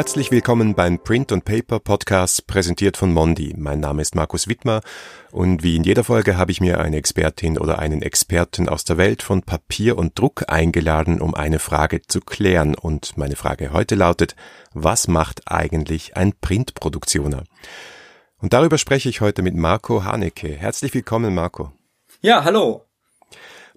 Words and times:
Herzlich 0.00 0.30
willkommen 0.30 0.74
beim 0.74 0.98
Print 0.98 1.30
und 1.30 1.44
Paper 1.44 1.78
Podcast, 1.78 2.46
präsentiert 2.46 2.96
von 2.96 3.12
Mondi. 3.12 3.52
Mein 3.58 3.80
Name 3.80 4.00
ist 4.00 4.14
Markus 4.14 4.48
Wittmer 4.48 4.80
und 5.30 5.62
wie 5.62 5.76
in 5.76 5.84
jeder 5.84 6.04
Folge 6.04 6.38
habe 6.38 6.52
ich 6.52 6.62
mir 6.62 6.80
eine 6.80 6.96
Expertin 6.96 7.58
oder 7.58 7.78
einen 7.78 8.00
Experten 8.00 8.70
aus 8.70 8.84
der 8.84 8.96
Welt 8.96 9.22
von 9.22 9.42
Papier 9.42 9.98
und 9.98 10.18
Druck 10.18 10.44
eingeladen, 10.48 11.20
um 11.20 11.34
eine 11.34 11.58
Frage 11.58 12.00
zu 12.00 12.22
klären. 12.22 12.74
Und 12.74 13.18
meine 13.18 13.36
Frage 13.36 13.74
heute 13.74 13.94
lautet, 13.94 14.36
was 14.72 15.06
macht 15.06 15.42
eigentlich 15.52 16.16
ein 16.16 16.32
Printproduktioner? 16.32 17.44
Und 18.38 18.54
darüber 18.54 18.78
spreche 18.78 19.10
ich 19.10 19.20
heute 19.20 19.42
mit 19.42 19.54
Marco 19.54 20.02
Haneke. 20.02 20.48
Herzlich 20.48 20.94
willkommen, 20.94 21.34
Marco. 21.34 21.72
Ja, 22.22 22.42
hallo. 22.44 22.89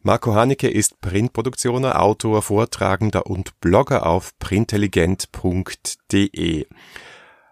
Marco 0.05 0.35
Haneke 0.35 0.69
ist 0.69 0.99
Printproduktioner, 0.99 2.01
Autor, 2.01 2.41
Vortragender 2.41 3.25
und 3.25 3.57
Blogger 3.61 4.05
auf 4.05 4.37
printelligent.de. 4.37 6.65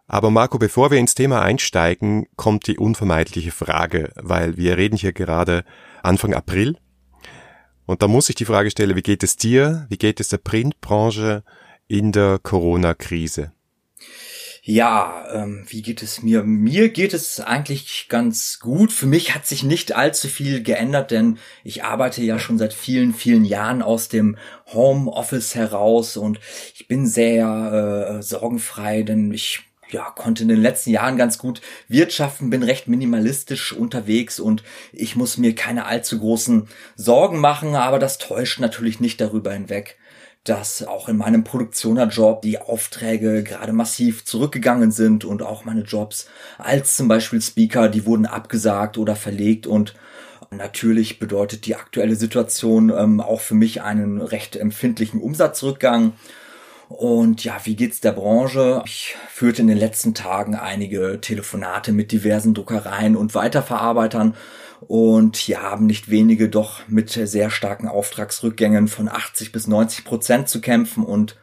Aber 0.08 0.32
Marco, 0.32 0.60
bevor 0.60 0.92
wir 0.92 0.98
ins 0.98 1.16
Thema 1.16 1.42
einsteigen, 1.42 2.28
kommt 2.36 2.68
die 2.68 2.78
unvermeidliche 2.78 3.52
Frage, 3.52 4.12
weil 4.18 4.58
wir 4.58 4.76
reden 4.76 4.98
hier 4.98 5.14
gerade 5.14 5.64
Anfang 6.04 6.34
April. 6.34 6.76
Und 7.86 8.02
da 8.02 8.10
muss 8.10 8.28
ich 8.28 8.36
die 8.36 8.44
Frage 8.44 8.70
stellen, 8.70 8.98
wie 8.98 9.02
geht 9.02 9.24
es 9.24 9.38
dir, 9.38 9.86
wie 9.88 9.98
geht 9.98 10.20
es 10.20 10.28
der 10.28 10.40
Printbranche 10.40 11.46
in 11.88 12.12
der 12.12 12.38
Corona-Krise? 12.38 13.54
Ja, 14.64 15.26
ähm, 15.34 15.66
wie 15.70 15.82
geht 15.82 16.04
es 16.04 16.22
mir? 16.22 16.44
Mir 16.44 16.90
geht 16.90 17.16
es 17.16 17.40
eigentlich 17.40 18.06
ganz 18.10 18.60
gut. 18.60 18.92
Für 18.92 19.08
mich 19.08 19.34
hat 19.34 19.48
sich 19.48 19.64
nicht 19.64 19.96
allzu 19.96 20.28
viel 20.28 20.62
geändert, 20.62 21.10
denn 21.10 21.40
ich 21.64 21.84
arbeite 21.84 22.22
ja 22.22 22.38
schon 22.38 22.60
seit 22.60 22.72
vielen, 22.72 23.16
vielen 23.16 23.44
Jahren 23.44 23.82
aus 23.82 24.08
dem 24.08 24.38
Homeoffice 24.68 25.56
heraus 25.56 26.16
und 26.16 26.40
ich 26.76 26.88
bin 26.88 27.08
sehr 27.08 28.20
äh, 28.20 28.22
sorgenfrei, 28.22 29.02
denn 29.02 29.34
ich 29.34 29.62
ja, 29.90 30.12
konnte 30.12 30.44
in 30.44 30.50
den 30.50 30.62
letzten 30.62 30.92
Jahren 30.92 31.18
ganz 31.18 31.40
gut 31.40 31.62
wirtschaften, 31.88 32.52
bin 32.52 32.62
recht 32.62 32.88
minimalistisch 32.88 33.74
unterwegs 33.74 34.40
und 34.40 34.64
ich 34.94 35.16
muss 35.16 35.38
mir 35.38 35.56
keine 35.56 35.86
allzu 35.86 36.20
großen 36.20 36.68
Sorgen 36.96 37.40
machen, 37.40 37.76
aber 37.76 37.98
das 37.98 38.20
täuscht 38.20 38.60
natürlich 38.60 39.00
nicht 39.00 39.20
darüber 39.20 39.54
hinweg, 39.54 39.98
dass 40.44 40.84
auch 40.84 41.08
in 41.08 41.18
meinem 41.18 41.44
Produktionerjob 41.44 42.42
die 42.42 42.60
Aufträge 42.60 43.44
gerade 43.44 43.74
massiv 43.74 44.26
zurückgegangen 44.26 44.92
sind 44.92 45.24
und 45.24 45.44
auch 45.44 45.66
meine 45.66 45.82
Jobs 45.82 46.28
als 46.58 46.96
zum 46.96 47.08
Beispiel 47.08 47.42
Speaker, 47.42 47.90
die 47.90 48.06
wurden 48.06 48.26
abgesagt 48.26 48.98
oder 48.98 49.16
verlegt 49.16 49.68
und 49.68 49.94
Natürlich 50.54 51.18
bedeutet 51.18 51.66
die 51.66 51.76
aktuelle 51.76 52.18
Situation 52.18 52.90
ähm, 52.90 53.22
auch 53.22 53.40
für 53.40 53.56
mich 53.56 53.84
einen 53.84 54.20
recht 54.20 54.58
empfindlichen 54.58 55.22
Umsatzrückgang. 55.22 56.12
Und 56.98 57.44
ja, 57.44 57.60
wie 57.64 57.76
geht's 57.76 58.02
der 58.02 58.12
Branche? 58.12 58.84
Ich 58.86 59.16
führte 59.30 59.62
in 59.62 59.68
den 59.68 59.78
letzten 59.78 60.14
Tagen 60.14 60.56
einige 60.56 61.20
Telefonate 61.22 61.94
mit 61.94 62.12
diversen 62.12 62.54
Druckereien 62.54 63.16
und 63.16 63.34
Weiterverarbeitern 63.34 64.36
und 64.88 65.38
hier 65.38 65.62
haben 65.62 65.86
nicht 65.86 66.10
wenige 66.10 66.50
doch 66.50 66.88
mit 66.88 67.12
sehr 67.12 67.50
starken 67.50 67.88
Auftragsrückgängen 67.88 68.88
von 68.88 69.08
80 69.08 69.52
bis 69.52 69.68
90 69.68 70.06
Prozent 70.06 70.50
zu 70.50 70.60
kämpfen 70.60 71.04
und 71.04 71.38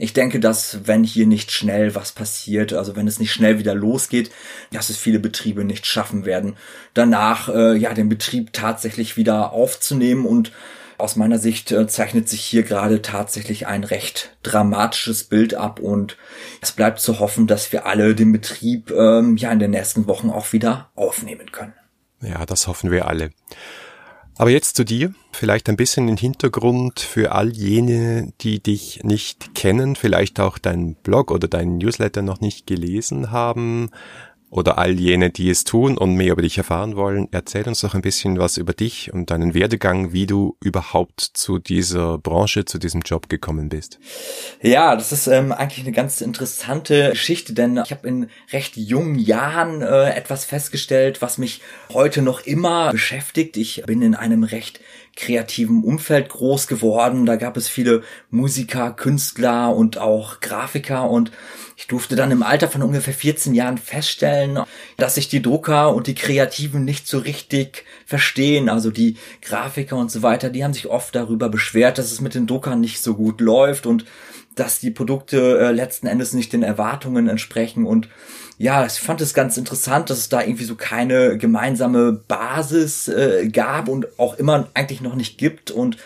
ich 0.00 0.12
denke, 0.12 0.38
dass 0.38 0.86
wenn 0.86 1.02
hier 1.02 1.26
nicht 1.26 1.50
schnell 1.50 1.96
was 1.96 2.12
passiert, 2.12 2.72
also 2.72 2.94
wenn 2.94 3.08
es 3.08 3.18
nicht 3.18 3.32
schnell 3.32 3.58
wieder 3.58 3.74
losgeht, 3.74 4.30
dass 4.72 4.90
es 4.90 4.96
viele 4.96 5.18
Betriebe 5.18 5.64
nicht 5.64 5.86
schaffen 5.86 6.24
werden, 6.24 6.56
danach 6.94 7.48
äh, 7.48 7.76
ja 7.76 7.94
den 7.94 8.08
Betrieb 8.08 8.52
tatsächlich 8.52 9.16
wieder 9.16 9.52
aufzunehmen 9.52 10.24
und 10.24 10.52
aus 10.98 11.16
meiner 11.16 11.38
Sicht 11.38 11.70
äh, 11.72 11.86
zeichnet 11.86 12.28
sich 12.28 12.42
hier 12.42 12.64
gerade 12.64 13.02
tatsächlich 13.02 13.66
ein 13.66 13.84
recht 13.84 14.36
dramatisches 14.42 15.24
Bild 15.24 15.54
ab 15.54 15.80
und 15.80 16.16
es 16.60 16.72
bleibt 16.72 17.00
zu 17.00 17.20
hoffen, 17.20 17.46
dass 17.46 17.72
wir 17.72 17.86
alle 17.86 18.14
den 18.14 18.32
Betrieb 18.32 18.90
ähm, 18.90 19.36
ja 19.36 19.50
in 19.52 19.60
den 19.60 19.70
nächsten 19.70 20.06
Wochen 20.06 20.30
auch 20.30 20.52
wieder 20.52 20.90
aufnehmen 20.94 21.52
können. 21.52 21.74
Ja, 22.20 22.44
das 22.44 22.66
hoffen 22.66 22.90
wir 22.90 23.06
alle. 23.06 23.30
Aber 24.36 24.50
jetzt 24.50 24.76
zu 24.76 24.84
dir, 24.84 25.14
vielleicht 25.32 25.68
ein 25.68 25.76
bisschen 25.76 26.06
den 26.06 26.16
Hintergrund 26.16 27.00
für 27.00 27.32
all 27.32 27.50
jene, 27.50 28.32
die 28.40 28.62
dich 28.62 29.02
nicht 29.02 29.56
kennen, 29.56 29.96
vielleicht 29.96 30.38
auch 30.38 30.58
deinen 30.58 30.94
Blog 30.94 31.32
oder 31.32 31.48
deinen 31.48 31.78
Newsletter 31.78 32.22
noch 32.22 32.40
nicht 32.40 32.66
gelesen 32.66 33.32
haben 33.32 33.90
oder 34.50 34.78
all 34.78 34.98
jene, 34.98 35.30
die 35.30 35.50
es 35.50 35.64
tun 35.64 35.98
und 35.98 36.14
mehr 36.14 36.32
über 36.32 36.42
dich 36.42 36.58
erfahren 36.58 36.96
wollen, 36.96 37.28
erzähl 37.32 37.66
uns 37.68 37.80
doch 37.80 37.94
ein 37.94 38.02
bisschen 38.02 38.38
was 38.38 38.56
über 38.56 38.72
dich 38.72 39.12
und 39.12 39.30
deinen 39.30 39.54
Werdegang, 39.54 40.12
wie 40.12 40.26
du 40.26 40.56
überhaupt 40.62 41.20
zu 41.20 41.58
dieser 41.58 42.18
Branche, 42.18 42.64
zu 42.64 42.78
diesem 42.78 43.02
Job 43.02 43.28
gekommen 43.28 43.68
bist. 43.68 43.98
Ja, 44.62 44.96
das 44.96 45.12
ist 45.12 45.26
ähm, 45.26 45.52
eigentlich 45.52 45.84
eine 45.84 45.94
ganz 45.94 46.20
interessante 46.20 47.10
Geschichte, 47.10 47.52
denn 47.52 47.80
ich 47.84 47.90
habe 47.90 48.08
in 48.08 48.30
recht 48.52 48.76
jungen 48.76 49.18
Jahren 49.18 49.82
äh, 49.82 50.10
etwas 50.10 50.44
festgestellt, 50.44 51.20
was 51.20 51.38
mich 51.38 51.60
heute 51.92 52.22
noch 52.22 52.40
immer 52.40 52.90
beschäftigt. 52.92 53.56
Ich 53.56 53.82
bin 53.86 54.02
in 54.02 54.14
einem 54.14 54.44
recht 54.44 54.80
kreativen 55.18 55.82
Umfeld 55.82 56.28
groß 56.28 56.68
geworden. 56.68 57.26
Da 57.26 57.36
gab 57.36 57.56
es 57.56 57.68
viele 57.68 58.02
Musiker, 58.30 58.92
Künstler 58.92 59.74
und 59.74 59.98
auch 59.98 60.40
Grafiker 60.40 61.10
und 61.10 61.32
ich 61.76 61.86
durfte 61.86 62.16
dann 62.16 62.30
im 62.30 62.42
Alter 62.42 62.68
von 62.68 62.82
ungefähr 62.82 63.14
14 63.14 63.54
Jahren 63.54 63.78
feststellen, 63.78 64.60
dass 64.96 65.16
sich 65.16 65.28
die 65.28 65.42
Drucker 65.42 65.94
und 65.94 66.06
die 66.06 66.14
Kreativen 66.14 66.84
nicht 66.84 67.06
so 67.06 67.18
richtig 67.18 67.84
verstehen. 68.06 68.68
Also 68.68 68.90
die 68.90 69.16
Grafiker 69.42 69.96
und 69.96 70.10
so 70.10 70.22
weiter, 70.22 70.50
die 70.50 70.64
haben 70.64 70.74
sich 70.74 70.86
oft 70.86 71.14
darüber 71.14 71.48
beschwert, 71.48 71.98
dass 71.98 72.10
es 72.10 72.20
mit 72.20 72.34
den 72.34 72.46
Druckern 72.46 72.80
nicht 72.80 73.00
so 73.00 73.14
gut 73.14 73.40
läuft 73.40 73.86
und 73.86 74.04
dass 74.54 74.80
die 74.80 74.90
Produkte 74.90 75.58
äh, 75.58 75.72
letzten 75.72 76.06
Endes 76.06 76.32
nicht 76.32 76.52
den 76.52 76.62
Erwartungen 76.62 77.28
entsprechen 77.28 77.86
und 77.86 78.08
ja, 78.58 78.84
ich 78.84 78.94
fand 78.94 79.20
es 79.20 79.34
ganz 79.34 79.56
interessant, 79.56 80.10
dass 80.10 80.18
es 80.18 80.28
da 80.28 80.42
irgendwie 80.42 80.64
so 80.64 80.74
keine 80.74 81.38
gemeinsame 81.38 82.12
Basis 82.12 83.06
äh, 83.06 83.48
gab 83.48 83.88
und 83.88 84.18
auch 84.18 84.36
immer 84.36 84.68
eigentlich 84.74 85.00
noch 85.00 85.14
nicht 85.14 85.38
gibt. 85.38 85.70
Und 85.70 85.96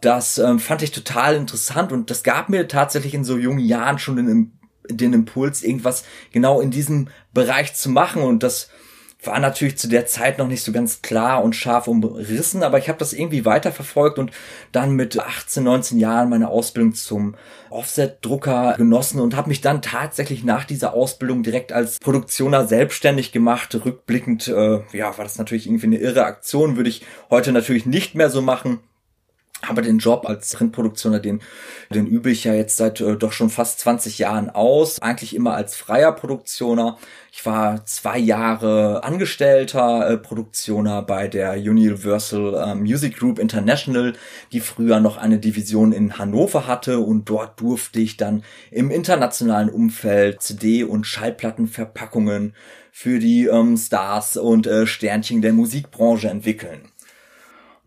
das 0.00 0.38
ähm, 0.38 0.60
fand 0.60 0.82
ich 0.82 0.92
total 0.92 1.34
interessant. 1.34 1.90
Und 1.90 2.10
das 2.10 2.22
gab 2.22 2.48
mir 2.48 2.68
tatsächlich 2.68 3.12
in 3.12 3.24
so 3.24 3.36
jungen 3.36 3.58
Jahren 3.58 3.98
schon 3.98 4.16
den, 4.16 4.52
den 4.88 5.12
Impuls, 5.14 5.64
irgendwas 5.64 6.04
genau 6.30 6.60
in 6.60 6.70
diesem 6.70 7.08
Bereich 7.34 7.74
zu 7.74 7.90
machen. 7.90 8.22
Und 8.22 8.44
das 8.44 8.70
war 9.26 9.38
natürlich 9.38 9.78
zu 9.78 9.88
der 9.88 10.06
Zeit 10.06 10.38
noch 10.38 10.48
nicht 10.48 10.62
so 10.62 10.72
ganz 10.72 11.02
klar 11.02 11.42
und 11.42 11.54
scharf 11.54 11.88
umrissen, 11.88 12.62
aber 12.62 12.78
ich 12.78 12.88
habe 12.88 12.98
das 12.98 13.12
irgendwie 13.12 13.44
weiterverfolgt 13.44 14.18
und 14.18 14.30
dann 14.72 14.92
mit 14.92 15.18
18, 15.18 15.62
19 15.64 15.98
Jahren 15.98 16.28
meine 16.28 16.48
Ausbildung 16.48 16.94
zum 16.94 17.34
Offset-Drucker 17.70 18.74
genossen 18.76 19.20
und 19.20 19.36
habe 19.36 19.48
mich 19.48 19.60
dann 19.60 19.82
tatsächlich 19.82 20.44
nach 20.44 20.64
dieser 20.64 20.94
Ausbildung 20.94 21.42
direkt 21.42 21.72
als 21.72 21.98
Produktioner 21.98 22.66
selbstständig 22.66 23.32
gemacht. 23.32 23.74
Rückblickend, 23.84 24.48
äh, 24.48 24.80
ja, 24.92 25.16
war 25.16 25.24
das 25.24 25.38
natürlich 25.38 25.66
irgendwie 25.66 25.86
eine 25.86 25.98
irre 25.98 26.24
Aktion, 26.24 26.76
würde 26.76 26.90
ich 26.90 27.02
heute 27.30 27.52
natürlich 27.52 27.86
nicht 27.86 28.14
mehr 28.14 28.30
so 28.30 28.42
machen. 28.42 28.80
Aber 29.62 29.80
den 29.80 29.98
Job 29.98 30.26
als 30.28 30.54
Printproduktioner, 30.54 31.18
den, 31.18 31.40
den 31.92 32.06
übe 32.06 32.30
ich 32.30 32.44
ja 32.44 32.52
jetzt 32.52 32.76
seit 32.76 33.00
äh, 33.00 33.16
doch 33.16 33.32
schon 33.32 33.48
fast 33.48 33.80
20 33.80 34.18
Jahren 34.18 34.50
aus. 34.50 35.00
Eigentlich 35.00 35.34
immer 35.34 35.54
als 35.54 35.74
freier 35.76 36.12
Produktioner. 36.12 36.98
Ich 37.32 37.44
war 37.46 37.84
zwei 37.86 38.18
Jahre 38.18 39.02
angestellter 39.02 40.10
äh, 40.10 40.18
Produktioner 40.18 41.02
bei 41.02 41.26
der 41.26 41.54
Universal 41.54 42.54
äh, 42.54 42.74
Music 42.74 43.18
Group 43.18 43.38
International, 43.38 44.12
die 44.52 44.60
früher 44.60 45.00
noch 45.00 45.16
eine 45.16 45.38
Division 45.38 45.92
in 45.92 46.18
Hannover 46.18 46.66
hatte. 46.66 47.00
Und 47.00 47.28
dort 47.28 47.58
durfte 47.58 47.98
ich 47.98 48.18
dann 48.18 48.44
im 48.70 48.90
internationalen 48.90 49.70
Umfeld 49.70 50.42
CD- 50.42 50.84
und 50.84 51.06
Schallplattenverpackungen 51.06 52.54
für 52.92 53.18
die 53.18 53.46
ähm, 53.46 53.76
Stars 53.76 54.36
und 54.36 54.66
äh, 54.66 54.86
Sternchen 54.86 55.40
der 55.42 55.54
Musikbranche 55.54 56.28
entwickeln. 56.28 56.90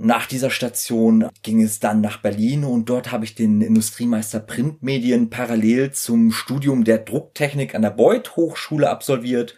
Nach 0.01 0.25
dieser 0.25 0.49
Station 0.49 1.27
ging 1.43 1.61
es 1.61 1.81
dann 1.81 1.99
nach 1.99 2.21
Berlin 2.21 2.63
und 2.63 2.87
dort 2.87 3.11
habe 3.11 3.25
ich 3.25 3.35
den 3.35 3.59
Industriemeister 3.59 4.39
Printmedien 4.39 5.29
parallel 5.29 5.91
zum 5.91 6.31
Studium 6.31 6.85
der 6.85 6.99
Drucktechnik 6.99 7.75
an 7.75 7.81
der 7.81 7.89
Beuth 7.89 8.37
Hochschule 8.37 8.89
absolviert. 8.89 9.55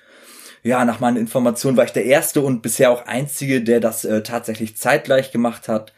Ja, 0.64 0.84
nach 0.84 1.00
meinen 1.00 1.18
Informationen 1.18 1.78
war 1.78 1.86
ich 1.86 1.94
der 1.94 2.06
erste 2.06 2.42
und 2.42 2.64
bisher 2.64 2.90
auch 2.90 3.06
einzige, 3.06 3.62
der 3.62 3.80
das 3.80 4.04
äh, 4.04 4.24
tatsächlich 4.24 4.76
zeitgleich 4.78 5.32
gemacht 5.32 5.68
hat. 5.68 5.94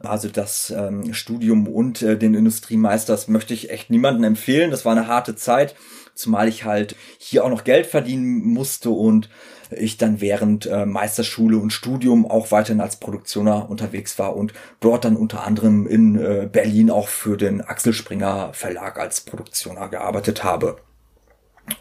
Also 0.00 0.28
das 0.28 0.74
ähm, 0.76 1.14
Studium 1.14 1.68
und 1.68 2.02
äh, 2.02 2.18
den 2.18 2.34
Industriemeister, 2.34 3.12
das 3.12 3.28
möchte 3.28 3.54
ich 3.54 3.70
echt 3.70 3.90
niemandem 3.90 4.24
empfehlen. 4.24 4.72
Das 4.72 4.84
war 4.84 4.90
eine 4.90 5.06
harte 5.06 5.36
Zeit, 5.36 5.76
zumal 6.16 6.48
ich 6.48 6.64
halt 6.64 6.96
hier 7.18 7.44
auch 7.44 7.50
noch 7.50 7.62
Geld 7.62 7.86
verdienen 7.86 8.44
musste 8.44 8.90
und 8.90 9.28
ich 9.76 9.98
dann 9.98 10.20
während 10.20 10.66
äh, 10.66 10.86
Meisterschule 10.86 11.58
und 11.58 11.72
Studium 11.72 12.30
auch 12.30 12.50
weiterhin 12.50 12.80
als 12.80 12.96
Produktioner 12.96 13.68
unterwegs 13.68 14.18
war 14.18 14.36
und 14.36 14.52
dort 14.80 15.04
dann 15.04 15.16
unter 15.16 15.44
anderem 15.44 15.86
in 15.86 16.16
äh, 16.16 16.48
Berlin 16.50 16.90
auch 16.90 17.08
für 17.08 17.36
den 17.36 17.60
Axel 17.60 17.92
Springer 17.92 18.52
Verlag 18.52 18.98
als 18.98 19.20
Produktioner 19.22 19.88
gearbeitet 19.88 20.44
habe. 20.44 20.76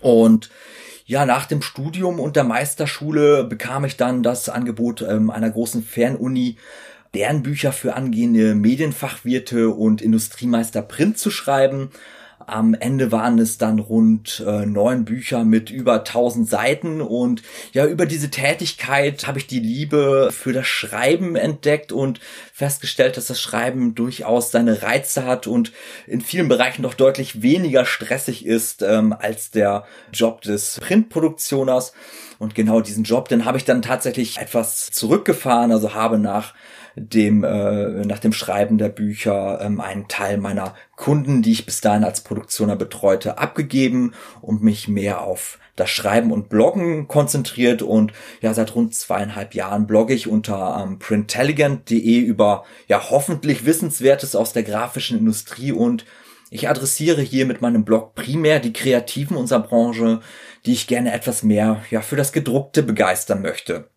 Und 0.02 0.50
ja, 1.06 1.26
nach 1.26 1.46
dem 1.46 1.62
Studium 1.62 2.20
und 2.20 2.36
der 2.36 2.46
Meisterschule 2.46 3.44
bekam 3.44 3.84
ich 3.84 3.98
dann 3.98 4.24
das 4.24 4.48
Angebot 4.48 5.02
ähm, 5.02 5.30
einer 5.30 5.50
großen 5.50 5.84
Fernuni, 5.84 6.58
deren 7.14 7.44
Bücher 7.44 7.72
für 7.72 7.96
angehende 7.96 8.56
Medienfachwirte 8.56 9.70
und 9.70 10.02
Industriemeister 10.02 10.82
Print 10.82 11.18
zu 11.18 11.30
schreiben. 11.30 11.92
Am 12.48 12.74
Ende 12.74 13.12
waren 13.12 13.40
es 13.40 13.58
dann 13.58 13.80
rund 13.80 14.44
äh, 14.46 14.66
neun 14.66 15.06
Bücher 15.06 15.44
mit 15.44 15.70
über 15.70 15.96
1000 15.96 16.50
Seiten 16.50 17.02
und 17.02 17.44
ja, 17.74 17.86
über 17.86 18.06
diese 18.06 18.30
Tätigkeit 18.30 19.28
habe 19.28 19.40
ich 19.40 19.48
die 19.48 19.60
Liebe 19.60 20.30
für 20.32 20.54
das 20.54 20.68
Schreiben 20.68 21.36
entdeckt 21.36 21.92
und 21.92 22.20
festgestellt, 22.56 23.18
dass 23.18 23.26
das 23.26 23.42
Schreiben 23.42 23.96
durchaus 23.96 24.52
seine 24.52 24.84
Reize 24.84 25.26
hat 25.26 25.48
und 25.48 25.72
in 26.06 26.22
vielen 26.22 26.48
Bereichen 26.48 26.84
doch 26.84 26.94
deutlich 26.94 27.42
weniger 27.42 27.84
stressig 27.84 28.46
ist 28.46 28.84
ähm, 28.84 29.12
als 29.12 29.50
der 29.50 29.86
Job 30.14 30.42
des 30.42 30.80
Printproduktioners. 30.80 31.94
Und 32.38 32.54
genau 32.54 32.82
diesen 32.82 33.06
Job, 33.06 33.28
den 33.28 33.46
habe 33.46 33.58
ich 33.58 33.66
dann 33.66 33.82
tatsächlich 33.82 34.38
etwas 34.38 34.92
zurückgefahren, 34.92 35.72
also 35.72 35.96
habe 35.96 36.20
nach 36.20 36.54
dem 36.96 37.44
äh, 37.44 38.06
nach 38.06 38.20
dem 38.20 38.34
Schreiben 38.34 38.78
der 38.78 38.90
Bücher 38.90 39.60
ähm, 39.62 39.82
einen 39.82 40.08
Teil 40.08 40.38
meiner 40.38 40.76
Kunden, 40.96 41.42
die 41.42 41.54
ich 41.54 41.66
bis 41.66 41.82
dahin 41.82 42.04
als 42.04 42.22
Produktioner 42.22 42.76
betreute, 42.76 43.40
abgegeben 43.40 44.14
und 44.42 44.62
mich 44.62 44.88
mehr 44.88 45.22
auf 45.22 45.58
das 45.76 45.90
Schreiben 45.90 46.32
und 46.32 46.50
Bloggen 46.50 47.08
konzentriert 47.08 47.82
und 47.82 48.14
ja 48.42 48.54
seit 48.54 48.76
rund 48.76 48.94
zweieinhalb 48.94 49.56
Jahren 49.56 49.88
blogge 49.88 50.14
ich 50.14 50.28
unter 50.28 50.84
ähm, 50.84 51.00
printelligent.de 51.00 52.20
über 52.20 52.43
ja 52.88 53.10
hoffentlich 53.10 53.66
Wissenswertes 53.66 54.36
aus 54.36 54.54
der 54.54 54.64
grafischen 54.64 55.18
Industrie 55.18 55.72
und 55.72 56.06
ich 56.50 56.70
adressiere 56.70 57.22
hier 57.22 57.48
mit 57.48 57.62
meinem 57.62 57.84
Blog 57.84 58.14
primär 58.14 58.60
die 58.60 58.74
Kreativen 58.74 59.38
unserer 59.38 59.62
Branche, 59.62 60.22
die 60.66 60.74
ich 60.74 60.86
gerne 60.86 61.12
etwas 61.12 61.42
mehr 61.42 61.84
ja 61.90 62.02
für 62.02 62.16
das 62.16 62.32
gedruckte 62.32 62.84
begeistern 62.84 63.42
möchte. 63.42 63.90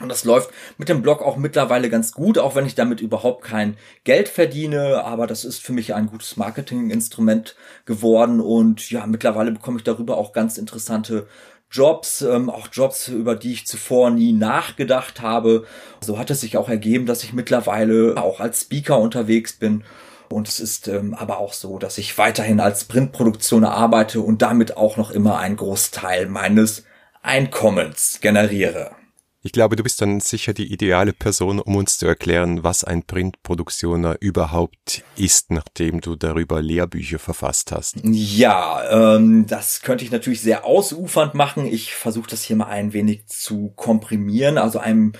Und 0.00 0.08
das 0.08 0.24
läuft 0.24 0.50
mit 0.78 0.88
dem 0.88 1.02
Blog 1.02 1.20
auch 1.20 1.36
mittlerweile 1.36 1.90
ganz 1.90 2.12
gut, 2.12 2.38
auch 2.38 2.54
wenn 2.54 2.64
ich 2.64 2.74
damit 2.74 3.00
überhaupt 3.00 3.44
kein 3.44 3.76
Geld 4.04 4.28
verdiene. 4.28 5.04
Aber 5.04 5.26
das 5.26 5.44
ist 5.44 5.60
für 5.62 5.72
mich 5.72 5.92
ein 5.94 6.06
gutes 6.06 6.36
Marketinginstrument 6.36 7.56
geworden. 7.84 8.40
Und 8.40 8.90
ja, 8.90 9.06
mittlerweile 9.06 9.52
bekomme 9.52 9.78
ich 9.78 9.84
darüber 9.84 10.16
auch 10.16 10.32
ganz 10.32 10.56
interessante 10.56 11.28
Jobs, 11.72 12.22
ähm, 12.22 12.50
auch 12.50 12.68
Jobs, 12.70 13.08
über 13.08 13.34
die 13.34 13.52
ich 13.52 13.66
zuvor 13.66 14.10
nie 14.10 14.32
nachgedacht 14.32 15.22
habe. 15.22 15.66
So 16.00 16.18
hat 16.18 16.30
es 16.30 16.42
sich 16.42 16.56
auch 16.58 16.68
ergeben, 16.68 17.06
dass 17.06 17.24
ich 17.24 17.32
mittlerweile 17.32 18.14
auch 18.16 18.40
als 18.40 18.60
Speaker 18.60 18.98
unterwegs 18.98 19.54
bin. 19.54 19.82
Und 20.28 20.48
es 20.48 20.60
ist 20.60 20.88
ähm, 20.88 21.14
aber 21.14 21.38
auch 21.38 21.52
so, 21.52 21.78
dass 21.78 21.98
ich 21.98 22.16
weiterhin 22.18 22.60
als 22.60 22.84
Printproduktion 22.84 23.64
arbeite 23.64 24.20
und 24.20 24.42
damit 24.42 24.76
auch 24.76 24.96
noch 24.96 25.10
immer 25.10 25.38
einen 25.38 25.56
Großteil 25.56 26.26
meines 26.26 26.84
Einkommens 27.22 28.18
generiere. 28.20 28.92
Ich 29.44 29.50
glaube, 29.50 29.74
du 29.74 29.82
bist 29.82 30.00
dann 30.00 30.20
sicher 30.20 30.52
die 30.52 30.72
ideale 30.72 31.12
Person, 31.12 31.58
um 31.58 31.74
uns 31.74 31.98
zu 31.98 32.06
erklären, 32.06 32.62
was 32.62 32.84
ein 32.84 33.02
Printproduktioner 33.02 34.18
überhaupt 34.20 35.02
ist, 35.16 35.50
nachdem 35.50 36.00
du 36.00 36.14
darüber 36.14 36.62
Lehrbücher 36.62 37.18
verfasst 37.18 37.72
hast. 37.72 37.96
Ja, 38.04 39.16
ähm, 39.16 39.46
das 39.48 39.82
könnte 39.82 40.04
ich 40.04 40.12
natürlich 40.12 40.42
sehr 40.42 40.64
ausufernd 40.64 41.34
machen. 41.34 41.66
Ich 41.66 41.92
versuche 41.92 42.30
das 42.30 42.44
hier 42.44 42.54
mal 42.54 42.66
ein 42.66 42.92
wenig 42.92 43.26
zu 43.26 43.72
komprimieren. 43.74 44.58
Also 44.58 44.78
einem 44.78 45.12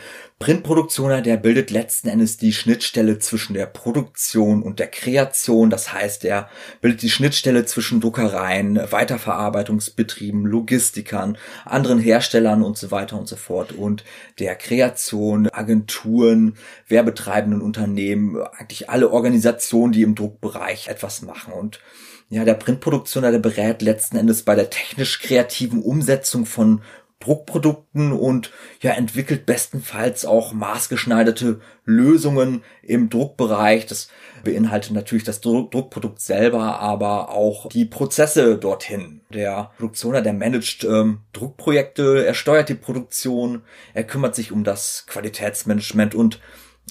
Printproduktioner, 0.42 1.22
der 1.22 1.36
bildet 1.36 1.70
letzten 1.70 2.08
Endes 2.08 2.36
die 2.36 2.52
Schnittstelle 2.52 3.20
zwischen 3.20 3.54
der 3.54 3.66
Produktion 3.66 4.64
und 4.64 4.80
der 4.80 4.88
Kreation. 4.88 5.70
Das 5.70 5.92
heißt, 5.92 6.24
er 6.24 6.48
bildet 6.80 7.02
die 7.02 7.10
Schnittstelle 7.10 7.64
zwischen 7.64 8.00
Druckereien, 8.00 8.76
Weiterverarbeitungsbetrieben, 8.90 10.44
Logistikern, 10.44 11.38
anderen 11.64 12.00
Herstellern 12.00 12.64
und 12.64 12.76
so 12.76 12.90
weiter 12.90 13.19
und 13.20 13.28
so 13.28 13.36
fort 13.36 13.70
und 13.70 14.02
der 14.38 14.55
Kreation, 14.55 15.49
Agenturen, 15.49 16.56
werbetreibenden 16.88 17.62
Unternehmen, 17.62 18.37
eigentlich 18.59 18.88
alle 18.91 19.11
Organisationen, 19.11 19.93
die 19.93 20.03
im 20.03 20.14
Druckbereich 20.14 20.88
etwas 20.88 21.23
machen. 21.23 21.53
Und 21.53 21.81
ja, 22.29 22.44
der 22.44 22.55
Printproduktioner, 22.55 23.31
der 23.31 23.41
berät 23.41 23.82
letzten 23.82 24.17
Endes 24.17 24.43
bei 24.43 24.55
der 24.55 24.70
technisch 24.70 25.20
kreativen 25.20 25.82
Umsetzung 25.82 26.47
von 26.47 26.81
Druckprodukten 27.22 28.12
und 28.12 28.50
ja, 28.80 28.92
entwickelt 28.92 29.46
bestenfalls 29.46 30.24
auch 30.24 30.52
maßgeschneiderte 30.52 31.60
Lösungen 31.84 32.62
im 32.82 33.10
Druckbereich. 33.10 33.86
Das 33.86 34.08
beinhaltet 34.44 34.92
natürlich 34.92 35.24
das 35.24 35.40
Druckprodukt 35.40 36.20
selber, 36.20 36.80
aber 36.80 37.30
auch 37.30 37.69
die 37.69 37.84
Prozesse 37.84 38.58
dorthin. 38.58 39.20
Der 39.32 39.70
Produktioner, 39.76 40.22
der 40.22 40.32
managt 40.32 40.84
ähm, 40.84 41.20
Druckprojekte, 41.32 42.26
er 42.26 42.34
steuert 42.34 42.69
die 42.69 42.74
Produktion, 42.74 43.62
er 43.94 44.04
kümmert 44.04 44.34
sich 44.34 44.52
um 44.52 44.64
das 44.64 45.04
Qualitätsmanagement 45.06 46.14
und 46.14 46.40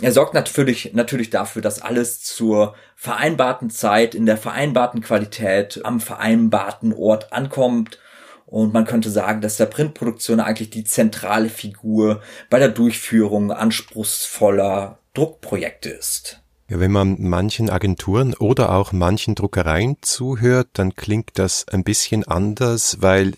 er 0.01 0.13
sorgt 0.13 0.33
natürlich, 0.33 0.93
natürlich 0.93 1.29
dafür, 1.29 1.61
dass 1.61 1.81
alles 1.81 2.23
zur 2.23 2.75
vereinbarten 2.95 3.69
Zeit, 3.69 4.15
in 4.15 4.25
der 4.25 4.37
vereinbarten 4.37 5.01
Qualität, 5.01 5.81
am 5.83 5.99
vereinbarten 5.99 6.93
Ort 6.93 7.33
ankommt 7.33 7.99
und 8.51 8.73
man 8.73 8.85
könnte 8.85 9.09
sagen, 9.09 9.39
dass 9.39 9.55
der 9.55 9.65
Printproduktion 9.65 10.41
eigentlich 10.41 10.69
die 10.69 10.83
zentrale 10.83 11.47
Figur 11.47 12.21
bei 12.49 12.59
der 12.59 12.67
Durchführung 12.67 13.51
anspruchsvoller 13.51 14.99
Druckprojekte 15.13 15.89
ist. 15.89 16.41
Ja, 16.67 16.79
wenn 16.81 16.91
man 16.91 17.15
manchen 17.19 17.69
Agenturen 17.69 18.33
oder 18.33 18.75
auch 18.75 18.91
manchen 18.91 19.35
Druckereien 19.35 19.97
zuhört, 20.01 20.67
dann 20.73 20.95
klingt 20.95 21.31
das 21.35 21.65
ein 21.69 21.85
bisschen 21.85 22.25
anders, 22.25 22.97
weil 22.99 23.33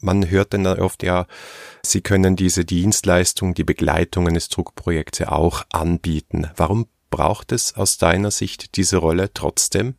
man 0.00 0.28
hört 0.30 0.52
dann 0.52 0.66
oft 0.66 1.04
ja, 1.04 1.26
sie 1.84 2.00
können 2.00 2.34
diese 2.34 2.64
Dienstleistung, 2.64 3.54
die 3.54 3.64
Begleitung 3.64 4.26
eines 4.26 4.48
Druckprojekts 4.48 5.22
auch 5.22 5.62
anbieten. 5.70 6.50
Warum 6.56 6.86
braucht 7.10 7.52
es 7.52 7.76
aus 7.76 7.98
deiner 7.98 8.32
Sicht 8.32 8.76
diese 8.76 8.96
Rolle 8.96 9.32
trotzdem? 9.32 9.94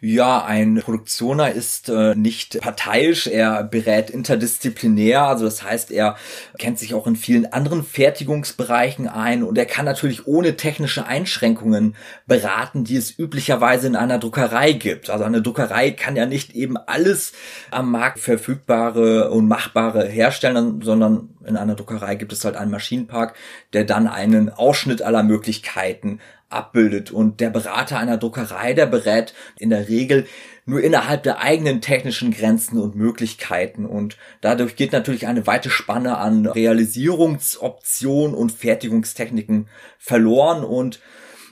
Ja, 0.00 0.44
ein 0.44 0.80
Produktioner 0.82 1.52
ist 1.52 1.88
äh, 1.88 2.14
nicht 2.14 2.60
parteiisch, 2.60 3.26
er 3.26 3.64
berät 3.64 4.08
interdisziplinär, 4.08 5.22
also 5.22 5.44
das 5.44 5.62
heißt, 5.62 5.90
er 5.90 6.16
kennt 6.58 6.78
sich 6.78 6.94
auch 6.94 7.06
in 7.06 7.16
vielen 7.16 7.52
anderen 7.52 7.84
Fertigungsbereichen 7.84 9.08
ein 9.08 9.42
und 9.42 9.58
er 9.58 9.66
kann 9.66 9.84
natürlich 9.84 10.26
ohne 10.26 10.56
technische 10.56 11.06
Einschränkungen 11.06 11.96
beraten, 12.26 12.84
die 12.84 12.96
es 12.96 13.18
üblicherweise 13.18 13.86
in 13.86 13.96
einer 13.96 14.18
Druckerei 14.18 14.72
gibt. 14.72 15.10
Also 15.10 15.24
eine 15.24 15.42
Druckerei 15.42 15.90
kann 15.90 16.16
ja 16.16 16.26
nicht 16.26 16.54
eben 16.54 16.76
alles 16.76 17.32
am 17.70 17.90
Markt 17.90 18.20
verfügbare 18.20 19.30
und 19.30 19.48
machbare 19.48 20.06
herstellen, 20.06 20.80
sondern 20.82 21.30
in 21.44 21.56
einer 21.56 21.74
Druckerei 21.74 22.14
gibt 22.14 22.32
es 22.32 22.44
halt 22.44 22.56
einen 22.56 22.70
Maschinenpark, 22.70 23.34
der 23.72 23.84
dann 23.84 24.06
einen 24.06 24.50
Ausschnitt 24.50 25.02
aller 25.02 25.22
Möglichkeiten 25.22 26.20
abbildet. 26.50 27.10
Und 27.10 27.40
der 27.40 27.50
Berater 27.50 27.98
einer 27.98 28.18
Druckerei, 28.18 28.74
der 28.74 28.86
berät 28.86 29.34
in 29.58 29.70
der 29.70 29.88
Regel 29.88 30.26
nur 30.66 30.82
innerhalb 30.82 31.22
der 31.22 31.40
eigenen 31.40 31.80
technischen 31.80 32.32
Grenzen 32.32 32.78
und 32.78 32.94
Möglichkeiten. 32.94 33.86
Und 33.86 34.16
dadurch 34.40 34.76
geht 34.76 34.92
natürlich 34.92 35.26
eine 35.26 35.46
weite 35.46 35.70
Spanne 35.70 36.18
an 36.18 36.46
Realisierungsoptionen 36.46 38.34
und 38.34 38.52
Fertigungstechniken 38.52 39.68
verloren. 39.98 40.64
Und 40.64 41.00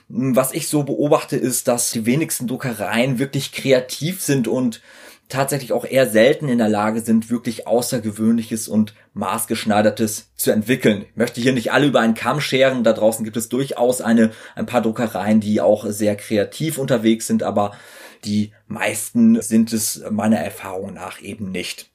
was 0.07 0.53
ich 0.53 0.67
so 0.67 0.83
beobachte, 0.83 1.35
ist, 1.35 1.67
dass 1.67 1.91
die 1.91 2.05
wenigsten 2.05 2.47
Druckereien 2.47 3.19
wirklich 3.19 3.51
kreativ 3.51 4.21
sind 4.21 4.47
und 4.47 4.81
tatsächlich 5.29 5.71
auch 5.71 5.85
eher 5.85 6.09
selten 6.09 6.49
in 6.49 6.57
der 6.57 6.69
Lage 6.69 7.01
sind, 7.01 7.29
wirklich 7.29 7.67
Außergewöhnliches 7.67 8.67
und 8.67 8.95
Maßgeschneidertes 9.13 10.31
zu 10.35 10.51
entwickeln. 10.51 11.05
Ich 11.09 11.15
möchte 11.15 11.39
hier 11.39 11.53
nicht 11.53 11.71
alle 11.71 11.87
über 11.87 12.01
einen 12.01 12.15
Kamm 12.15 12.41
scheren. 12.41 12.83
Da 12.83 12.93
draußen 12.93 13.23
gibt 13.23 13.37
es 13.37 13.47
durchaus 13.47 14.01
eine, 14.01 14.31
ein 14.55 14.65
paar 14.65 14.81
Druckereien, 14.81 15.39
die 15.39 15.61
auch 15.61 15.85
sehr 15.85 16.15
kreativ 16.15 16.79
unterwegs 16.79 17.27
sind, 17.27 17.43
aber 17.43 17.77
die 18.25 18.51
meisten 18.67 19.41
sind 19.41 19.71
es 19.71 20.03
meiner 20.09 20.39
Erfahrung 20.39 20.93
nach 20.93 21.21
eben 21.21 21.51
nicht. 21.51 21.91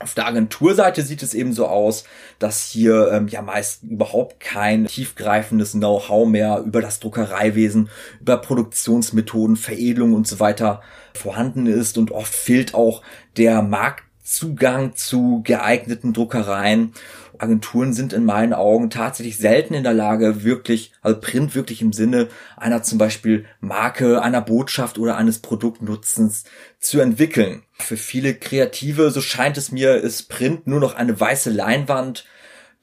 Auf 0.00 0.14
der 0.14 0.26
Agenturseite 0.26 1.02
sieht 1.02 1.24
es 1.24 1.34
eben 1.34 1.52
so 1.52 1.66
aus, 1.66 2.04
dass 2.38 2.64
hier 2.70 3.10
ähm, 3.12 3.26
ja 3.26 3.42
meist 3.42 3.82
überhaupt 3.82 4.38
kein 4.38 4.86
tiefgreifendes 4.86 5.72
Know-how 5.72 6.28
mehr 6.28 6.62
über 6.64 6.80
das 6.80 7.00
Druckereiwesen, 7.00 7.90
über 8.20 8.36
Produktionsmethoden, 8.36 9.56
Veredelung 9.56 10.14
und 10.14 10.28
so 10.28 10.38
weiter 10.38 10.82
vorhanden 11.14 11.66
ist 11.66 11.98
und 11.98 12.12
oft 12.12 12.32
fehlt 12.32 12.74
auch 12.74 13.02
der 13.36 13.60
Marktzugang 13.62 14.94
zu 14.94 15.42
geeigneten 15.42 16.12
Druckereien. 16.12 16.92
Agenturen 17.38 17.92
sind 17.92 18.12
in 18.12 18.24
meinen 18.24 18.52
Augen 18.52 18.90
tatsächlich 18.90 19.38
selten 19.38 19.74
in 19.74 19.82
der 19.82 19.94
Lage, 19.94 20.44
wirklich, 20.44 20.92
also 21.02 21.20
Print 21.20 21.54
wirklich 21.54 21.82
im 21.82 21.92
Sinne 21.92 22.28
einer 22.56 22.82
zum 22.82 22.98
Beispiel 22.98 23.46
Marke, 23.60 24.22
einer 24.22 24.40
Botschaft 24.40 24.98
oder 24.98 25.16
eines 25.16 25.38
Produktnutzens 25.38 26.44
zu 26.78 27.00
entwickeln. 27.00 27.62
Für 27.72 27.96
viele 27.96 28.34
Kreative, 28.34 29.10
so 29.10 29.20
scheint 29.20 29.56
es 29.56 29.72
mir, 29.72 29.96
ist 29.96 30.28
Print 30.28 30.66
nur 30.66 30.80
noch 30.80 30.94
eine 30.94 31.18
weiße 31.18 31.50
Leinwand, 31.50 32.24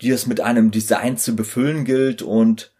die 0.02 0.10
es 0.10 0.28
mit 0.28 0.42
einem 0.42 0.72
Design 0.72 1.18
zu 1.18 1.36
befüllen 1.36 1.86
gilt 1.86 2.22
und 2.22 2.72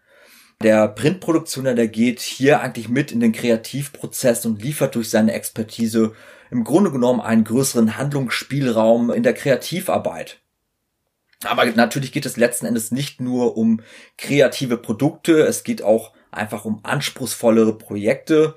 der 0.62 0.88
Printproduktioner, 0.88 1.74
der 1.74 1.88
geht 1.88 2.20
hier 2.20 2.60
eigentlich 2.60 2.88
mit 2.88 3.12
in 3.12 3.20
den 3.20 3.32
Kreativprozess 3.32 4.46
und 4.46 4.62
liefert 4.62 4.94
durch 4.94 5.10
seine 5.10 5.34
Expertise 5.34 6.12
im 6.50 6.64
Grunde 6.64 6.90
genommen 6.90 7.20
einen 7.20 7.44
größeren 7.44 7.98
Handlungsspielraum 7.98 9.10
in 9.10 9.22
der 9.22 9.34
Kreativarbeit. 9.34 10.40
Aber 11.44 11.66
natürlich 11.66 12.12
geht 12.12 12.26
es 12.26 12.36
letzten 12.36 12.66
Endes 12.66 12.90
nicht 12.90 13.20
nur 13.20 13.56
um 13.56 13.80
kreative 14.16 14.78
Produkte, 14.78 15.42
es 15.42 15.64
geht 15.64 15.82
auch 15.82 16.12
einfach 16.30 16.64
um 16.64 16.80
anspruchsvollere 16.82 17.76
Projekte. 17.76 18.54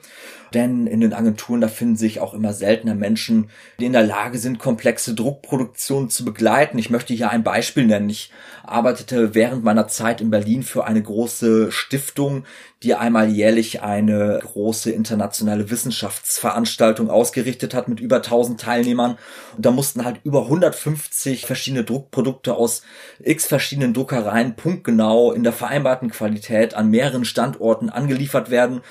Denn 0.53 0.87
in 0.87 1.01
den 1.01 1.13
Agenturen, 1.13 1.61
da 1.61 1.67
finden 1.67 1.95
sich 1.95 2.19
auch 2.19 2.33
immer 2.33 2.53
seltener 2.53 2.95
Menschen, 2.95 3.49
die 3.79 3.85
in 3.85 3.93
der 3.93 4.03
Lage 4.03 4.37
sind, 4.37 4.59
komplexe 4.59 5.13
Druckproduktionen 5.13 6.09
zu 6.09 6.25
begleiten. 6.25 6.77
Ich 6.77 6.89
möchte 6.89 7.13
hier 7.13 7.29
ein 7.29 7.43
Beispiel 7.43 7.85
nennen. 7.85 8.09
Ich 8.09 8.31
arbeitete 8.63 9.35
während 9.35 9.63
meiner 9.63 9.87
Zeit 9.87 10.21
in 10.21 10.29
Berlin 10.29 10.63
für 10.63 10.85
eine 10.85 11.01
große 11.01 11.71
Stiftung, 11.71 12.45
die 12.83 12.95
einmal 12.95 13.29
jährlich 13.29 13.81
eine 13.81 14.39
große 14.41 14.91
internationale 14.91 15.69
Wissenschaftsveranstaltung 15.69 17.09
ausgerichtet 17.09 17.73
hat 17.73 17.89
mit 17.89 17.99
über 17.99 18.17
1000 18.17 18.61
Teilnehmern. 18.61 19.17
Und 19.57 19.65
da 19.65 19.71
mussten 19.71 20.05
halt 20.05 20.21
über 20.23 20.43
150 20.43 21.45
verschiedene 21.45 21.83
Druckprodukte 21.83 22.55
aus 22.55 22.83
x 23.21 23.47
verschiedenen 23.47 23.93
Druckereien 23.93 24.55
punktgenau 24.55 25.33
in 25.33 25.43
der 25.43 25.53
vereinbarten 25.53 26.09
Qualität 26.09 26.73
an 26.73 26.89
mehreren 26.89 27.25
Standorten 27.25 27.89
angeliefert 27.89 28.49
werden. 28.49 28.81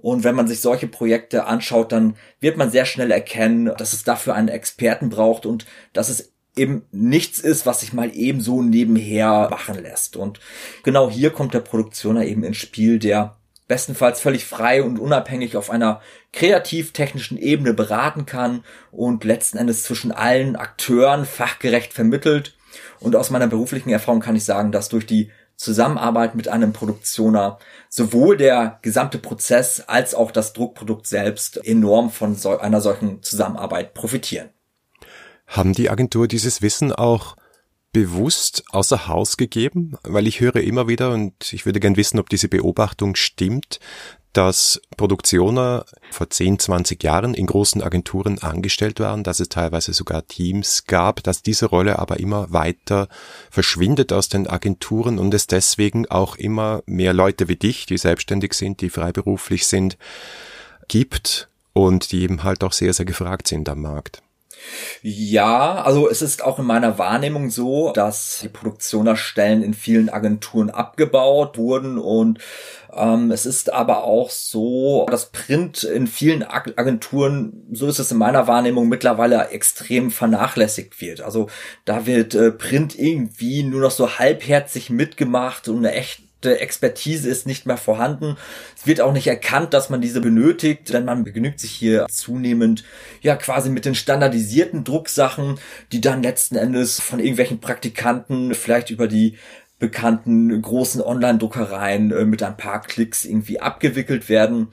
Und 0.00 0.24
wenn 0.24 0.34
man 0.34 0.48
sich 0.48 0.60
solche 0.60 0.86
Projekte 0.86 1.46
anschaut, 1.46 1.92
dann 1.92 2.16
wird 2.40 2.56
man 2.56 2.70
sehr 2.70 2.84
schnell 2.84 3.10
erkennen, 3.10 3.72
dass 3.76 3.92
es 3.92 4.04
dafür 4.04 4.34
einen 4.34 4.48
Experten 4.48 5.10
braucht 5.10 5.44
und 5.44 5.66
dass 5.92 6.08
es 6.08 6.32
eben 6.56 6.82
nichts 6.90 7.38
ist, 7.38 7.66
was 7.66 7.80
sich 7.80 7.92
mal 7.92 8.14
eben 8.14 8.40
so 8.40 8.62
nebenher 8.62 9.48
machen 9.50 9.80
lässt. 9.80 10.16
Und 10.16 10.40
genau 10.82 11.10
hier 11.10 11.30
kommt 11.30 11.54
der 11.54 11.60
Produktioner 11.60 12.24
eben 12.24 12.44
ins 12.44 12.56
Spiel, 12.56 12.98
der 12.98 13.36
bestenfalls 13.68 14.20
völlig 14.20 14.44
frei 14.44 14.82
und 14.82 14.98
unabhängig 14.98 15.56
auf 15.56 15.70
einer 15.70 16.00
kreativ-technischen 16.32 17.38
Ebene 17.38 17.74
beraten 17.74 18.24
kann 18.26 18.64
und 18.90 19.24
letzten 19.24 19.58
Endes 19.58 19.82
zwischen 19.84 20.10
allen 20.10 20.56
Akteuren 20.56 21.26
fachgerecht 21.26 21.92
vermittelt. 21.92 22.56
Und 22.98 23.14
aus 23.14 23.30
meiner 23.30 23.46
beruflichen 23.46 23.90
Erfahrung 23.90 24.20
kann 24.20 24.36
ich 24.36 24.44
sagen, 24.44 24.72
dass 24.72 24.88
durch 24.88 25.06
die 25.06 25.30
Zusammenarbeit 25.58 26.36
mit 26.36 26.46
einem 26.48 26.72
Produktioner 26.72 27.58
sowohl 27.88 28.36
der 28.36 28.78
gesamte 28.82 29.18
Prozess 29.18 29.80
als 29.80 30.14
auch 30.14 30.30
das 30.30 30.52
Druckprodukt 30.52 31.06
selbst 31.06 31.56
enorm 31.66 32.10
von 32.10 32.36
so 32.36 32.58
einer 32.58 32.80
solchen 32.80 33.22
Zusammenarbeit 33.24 33.92
profitieren. 33.92 34.50
Haben 35.48 35.72
die 35.72 35.90
Agentur 35.90 36.28
dieses 36.28 36.62
Wissen 36.62 36.92
auch 36.92 37.36
bewusst 37.92 38.62
außer 38.70 39.08
Haus 39.08 39.36
gegeben? 39.36 39.96
Weil 40.04 40.28
ich 40.28 40.40
höre 40.40 40.56
immer 40.56 40.86
wieder 40.86 41.10
und 41.10 41.52
ich 41.52 41.66
würde 41.66 41.80
gern 41.80 41.96
wissen, 41.96 42.20
ob 42.20 42.28
diese 42.28 42.48
Beobachtung 42.48 43.16
stimmt, 43.16 43.80
dass 44.32 44.80
Produktioner 44.96 45.84
vor 46.10 46.30
10, 46.30 46.58
20 46.58 47.02
Jahren 47.02 47.34
in 47.34 47.46
großen 47.46 47.82
Agenturen 47.82 48.38
angestellt 48.38 49.00
waren, 49.00 49.24
dass 49.24 49.40
es 49.40 49.48
teilweise 49.48 49.92
sogar 49.92 50.26
Teams 50.26 50.84
gab, 50.86 51.22
dass 51.22 51.42
diese 51.42 51.66
Rolle 51.66 51.98
aber 51.98 52.20
immer 52.20 52.52
weiter 52.52 53.08
verschwindet 53.50 54.12
aus 54.12 54.28
den 54.28 54.46
Agenturen 54.46 55.18
und 55.18 55.34
es 55.34 55.46
deswegen 55.46 56.06
auch 56.06 56.36
immer 56.36 56.82
mehr 56.86 57.12
Leute 57.12 57.48
wie 57.48 57.56
dich, 57.56 57.86
die 57.86 57.98
selbstständig 57.98 58.54
sind, 58.54 58.80
die 58.80 58.90
freiberuflich 58.90 59.66
sind, 59.66 59.96
gibt 60.88 61.48
und 61.72 62.12
die 62.12 62.22
eben 62.22 62.42
halt 62.44 62.64
auch 62.64 62.72
sehr, 62.72 62.92
sehr 62.92 63.06
gefragt 63.06 63.48
sind 63.48 63.68
am 63.68 63.82
Markt. 63.82 64.22
Ja, 65.02 65.82
also 65.82 66.08
es 66.08 66.22
ist 66.22 66.44
auch 66.44 66.58
in 66.58 66.64
meiner 66.64 66.98
Wahrnehmung 66.98 67.50
so, 67.50 67.92
dass 67.92 68.40
die 68.42 68.48
Produktionerstellen 68.48 69.62
in 69.62 69.74
vielen 69.74 70.08
Agenturen 70.08 70.70
abgebaut 70.70 71.58
wurden 71.58 71.98
und 71.98 72.38
ähm, 72.92 73.30
es 73.30 73.46
ist 73.46 73.72
aber 73.72 74.04
auch 74.04 74.30
so, 74.30 75.06
dass 75.10 75.30
Print 75.30 75.84
in 75.84 76.06
vielen 76.06 76.42
Agenturen, 76.42 77.66
so 77.72 77.86
ist 77.86 77.98
es 77.98 78.10
in 78.10 78.18
meiner 78.18 78.46
Wahrnehmung, 78.46 78.88
mittlerweile 78.88 79.48
extrem 79.48 80.10
vernachlässigt 80.10 81.00
wird. 81.00 81.20
Also 81.20 81.48
da 81.84 82.06
wird 82.06 82.34
äh, 82.34 82.50
Print 82.50 82.98
irgendwie 82.98 83.62
nur 83.62 83.82
noch 83.82 83.90
so 83.90 84.18
halbherzig 84.18 84.90
mitgemacht 84.90 85.68
und 85.68 85.78
eine 85.78 85.92
echt 85.92 86.27
Expertise 86.42 87.28
ist 87.28 87.46
nicht 87.46 87.66
mehr 87.66 87.76
vorhanden. 87.76 88.36
Es 88.76 88.86
wird 88.86 89.00
auch 89.00 89.12
nicht 89.12 89.26
erkannt, 89.26 89.74
dass 89.74 89.90
man 89.90 90.00
diese 90.00 90.20
benötigt, 90.20 90.92
denn 90.92 91.04
man 91.04 91.24
begnügt 91.24 91.60
sich 91.60 91.72
hier 91.72 92.06
zunehmend 92.08 92.84
ja 93.20 93.36
quasi 93.36 93.70
mit 93.70 93.84
den 93.84 93.94
standardisierten 93.94 94.84
Drucksachen, 94.84 95.58
die 95.92 96.00
dann 96.00 96.22
letzten 96.22 96.56
Endes 96.56 97.00
von 97.00 97.18
irgendwelchen 97.18 97.60
Praktikanten 97.60 98.54
vielleicht 98.54 98.90
über 98.90 99.08
die 99.08 99.36
bekannten 99.78 100.60
großen 100.60 101.00
Online-Druckereien 101.00 102.10
äh, 102.12 102.24
mit 102.24 102.42
ein 102.42 102.56
paar 102.56 102.82
Klicks 102.82 103.24
irgendwie 103.24 103.60
abgewickelt 103.60 104.28
werden. 104.28 104.68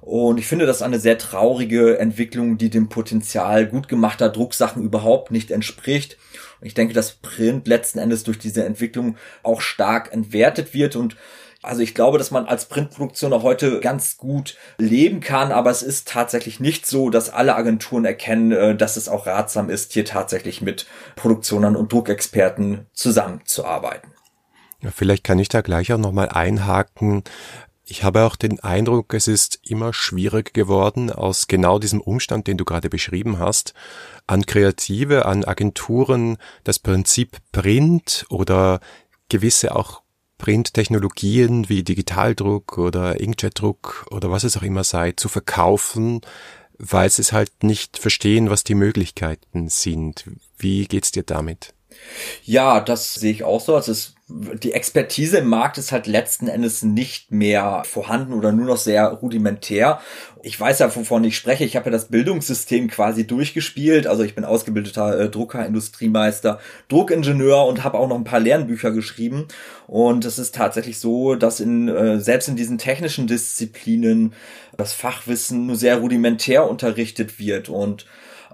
Und 0.00 0.38
ich 0.38 0.46
finde 0.46 0.66
das 0.66 0.82
eine 0.82 0.98
sehr 0.98 1.18
traurige 1.18 1.98
Entwicklung, 1.98 2.56
die 2.58 2.70
dem 2.70 2.88
Potenzial 2.88 3.66
gut 3.66 3.88
gemachter 3.88 4.30
Drucksachen 4.30 4.82
überhaupt 4.82 5.30
nicht 5.30 5.50
entspricht. 5.50 6.16
Ich 6.62 6.74
denke, 6.74 6.94
dass 6.94 7.12
Print 7.12 7.66
letzten 7.66 7.98
Endes 7.98 8.24
durch 8.24 8.38
diese 8.38 8.64
Entwicklung 8.64 9.16
auch 9.42 9.60
stark 9.60 10.12
entwertet 10.12 10.74
wird 10.74 10.96
und 10.96 11.16
also 11.62 11.82
ich 11.82 11.94
glaube, 11.94 12.16
dass 12.16 12.30
man 12.30 12.46
als 12.46 12.64
Printproduktion 12.66 13.34
auch 13.34 13.42
heute 13.42 13.80
ganz 13.80 14.16
gut 14.16 14.56
leben 14.78 15.20
kann, 15.20 15.52
aber 15.52 15.70
es 15.70 15.82
ist 15.82 16.08
tatsächlich 16.08 16.58
nicht 16.58 16.86
so, 16.86 17.10
dass 17.10 17.28
alle 17.28 17.54
Agenturen 17.54 18.06
erkennen, 18.06 18.52
äh, 18.52 18.74
dass 18.74 18.96
es 18.96 19.10
auch 19.10 19.26
ratsam 19.26 19.68
ist, 19.68 19.92
hier 19.92 20.06
tatsächlich 20.06 20.62
mit 20.62 20.86
Produktionern 21.16 21.76
und 21.76 21.92
Druckexperten 21.92 22.86
zusammenzuarbeiten. 22.94 24.12
Ja, 24.80 24.90
vielleicht 24.90 25.24
kann 25.24 25.38
ich 25.38 25.50
da 25.50 25.60
gleich 25.60 25.92
auch 25.92 25.98
nochmal 25.98 26.30
einhaken. 26.30 27.24
Ich 27.90 28.04
habe 28.04 28.24
auch 28.24 28.36
den 28.36 28.60
Eindruck, 28.60 29.14
es 29.14 29.26
ist 29.26 29.58
immer 29.64 29.92
schwieriger 29.92 30.52
geworden, 30.52 31.10
aus 31.10 31.48
genau 31.48 31.80
diesem 31.80 32.00
Umstand, 32.00 32.46
den 32.46 32.56
du 32.56 32.64
gerade 32.64 32.88
beschrieben 32.88 33.40
hast, 33.40 33.74
an 34.28 34.46
Kreative, 34.46 35.26
an 35.26 35.44
Agenturen 35.44 36.36
das 36.62 36.78
Prinzip 36.78 37.38
Print 37.50 38.26
oder 38.28 38.78
gewisse 39.28 39.74
auch 39.74 40.02
Printtechnologien 40.38 41.68
wie 41.68 41.82
Digitaldruck 41.82 42.78
oder 42.78 43.18
Inkjetdruck 43.18 44.06
oder 44.12 44.30
was 44.30 44.44
es 44.44 44.56
auch 44.56 44.62
immer 44.62 44.84
sei, 44.84 45.10
zu 45.10 45.28
verkaufen, 45.28 46.20
weil 46.78 47.10
sie 47.10 47.22
es 47.22 47.32
halt 47.32 47.64
nicht 47.64 47.98
verstehen, 47.98 48.50
was 48.50 48.62
die 48.62 48.76
Möglichkeiten 48.76 49.68
sind. 49.68 50.30
Wie 50.56 50.84
geht's 50.86 51.10
dir 51.10 51.24
damit? 51.24 51.74
Ja, 52.44 52.80
das 52.80 53.14
sehe 53.14 53.32
ich 53.32 53.44
auch 53.44 53.60
so. 53.60 53.74
Also 53.74 53.92
es 53.92 54.14
die 54.30 54.72
Expertise 54.72 55.38
im 55.38 55.48
Markt 55.48 55.78
ist 55.78 55.92
halt 55.92 56.06
letzten 56.06 56.48
Endes 56.48 56.82
nicht 56.82 57.32
mehr 57.32 57.82
vorhanden 57.84 58.32
oder 58.32 58.52
nur 58.52 58.66
noch 58.66 58.76
sehr 58.76 59.06
rudimentär. 59.08 60.00
Ich 60.42 60.58
weiß 60.58 60.78
ja, 60.78 60.94
wovon 60.94 61.24
ich 61.24 61.36
spreche. 61.36 61.64
Ich 61.64 61.76
habe 61.76 61.86
ja 61.86 61.90
das 61.90 62.08
Bildungssystem 62.08 62.88
quasi 62.88 63.26
durchgespielt. 63.26 64.06
Also 64.06 64.22
ich 64.22 64.34
bin 64.34 64.44
ausgebildeter 64.44 65.20
äh, 65.20 65.28
Drucker, 65.28 65.66
Industriemeister, 65.66 66.60
Druckingenieur 66.88 67.66
und 67.66 67.84
habe 67.84 67.98
auch 67.98 68.08
noch 68.08 68.16
ein 68.16 68.24
paar 68.24 68.40
Lernbücher 68.40 68.90
geschrieben. 68.92 69.48
Und 69.86 70.24
es 70.24 70.38
ist 70.38 70.54
tatsächlich 70.54 70.98
so, 70.98 71.34
dass 71.34 71.60
in 71.60 71.88
äh, 71.88 72.20
selbst 72.20 72.48
in 72.48 72.56
diesen 72.56 72.78
technischen 72.78 73.26
Disziplinen 73.26 74.32
das 74.76 74.92
Fachwissen 74.92 75.66
nur 75.66 75.76
sehr 75.76 75.98
rudimentär 75.98 76.68
unterrichtet 76.68 77.38
wird 77.38 77.68
und 77.68 78.06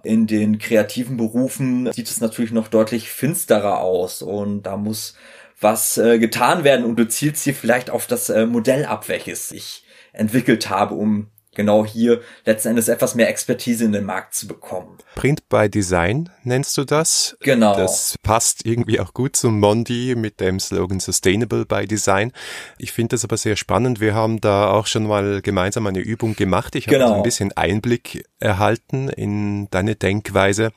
in 0.07 0.27
den 0.27 0.59
kreativen 0.59 1.17
Berufen 1.17 1.93
sieht 1.93 2.09
es 2.09 2.21
natürlich 2.21 2.53
noch 2.53 2.69
deutlich 2.69 3.11
finsterer 3.11 3.81
aus. 3.81 4.23
Und 4.23 4.63
da 4.63 4.77
muss 4.77 5.15
was 5.61 5.99
äh, 5.99 6.19
getan 6.19 6.65
werden. 6.65 6.85
Und 6.85 6.97
du 6.97 7.09
zielst 7.09 7.45
hier 7.45 7.55
vielleicht 7.55 7.91
auf 7.91 8.07
das 8.07 8.29
äh, 8.29 8.47
Modell 8.47 8.85
ab, 8.85 9.09
welches 9.09 9.53
ich 9.53 9.85
entwickelt 10.13 10.71
habe, 10.71 10.95
um 10.95 11.29
genau 11.57 11.85
hier 11.85 12.21
letzten 12.45 12.69
Endes 12.69 12.87
etwas 12.89 13.17
mehr 13.17 13.29
Expertise 13.29 13.85
in 13.85 13.93
den 13.93 14.05
Markt 14.05 14.35
zu 14.35 14.47
bekommen. 14.47 14.99
Print 15.17 15.49
by 15.49 15.69
Design 15.69 16.31
nennst 16.45 16.77
du 16.79 16.85
das? 16.85 17.37
Genau. 17.41 17.77
Das 17.77 18.15
passt 18.23 18.65
irgendwie 18.65 19.01
auch 19.01 19.13
gut 19.13 19.35
zum 19.35 19.59
Mondi 19.59 20.15
mit 20.17 20.41
dem 20.41 20.61
Slogan 20.61 21.01
Sustainable 21.01 21.67
by 21.67 21.87
Design. 21.87 22.33
Ich 22.79 22.93
finde 22.93 23.17
das 23.17 23.25
aber 23.25 23.37
sehr 23.37 23.57
spannend. 23.57 24.01
Wir 24.01 24.15
haben 24.15 24.41
da 24.41 24.71
auch 24.71 24.87
schon 24.87 25.07
mal 25.07 25.43
gemeinsam 25.43 25.87
eine 25.87 26.01
Übung 26.01 26.37
gemacht. 26.37 26.77
Ich 26.77 26.87
habe 26.87 26.99
genau. 26.99 27.15
ein 27.15 27.23
bisschen 27.23 27.53
Einblick 27.57 28.25
erhalten 28.39 29.09
in 29.09 29.69
deine 29.71 29.97
Denkweise. 29.97 30.71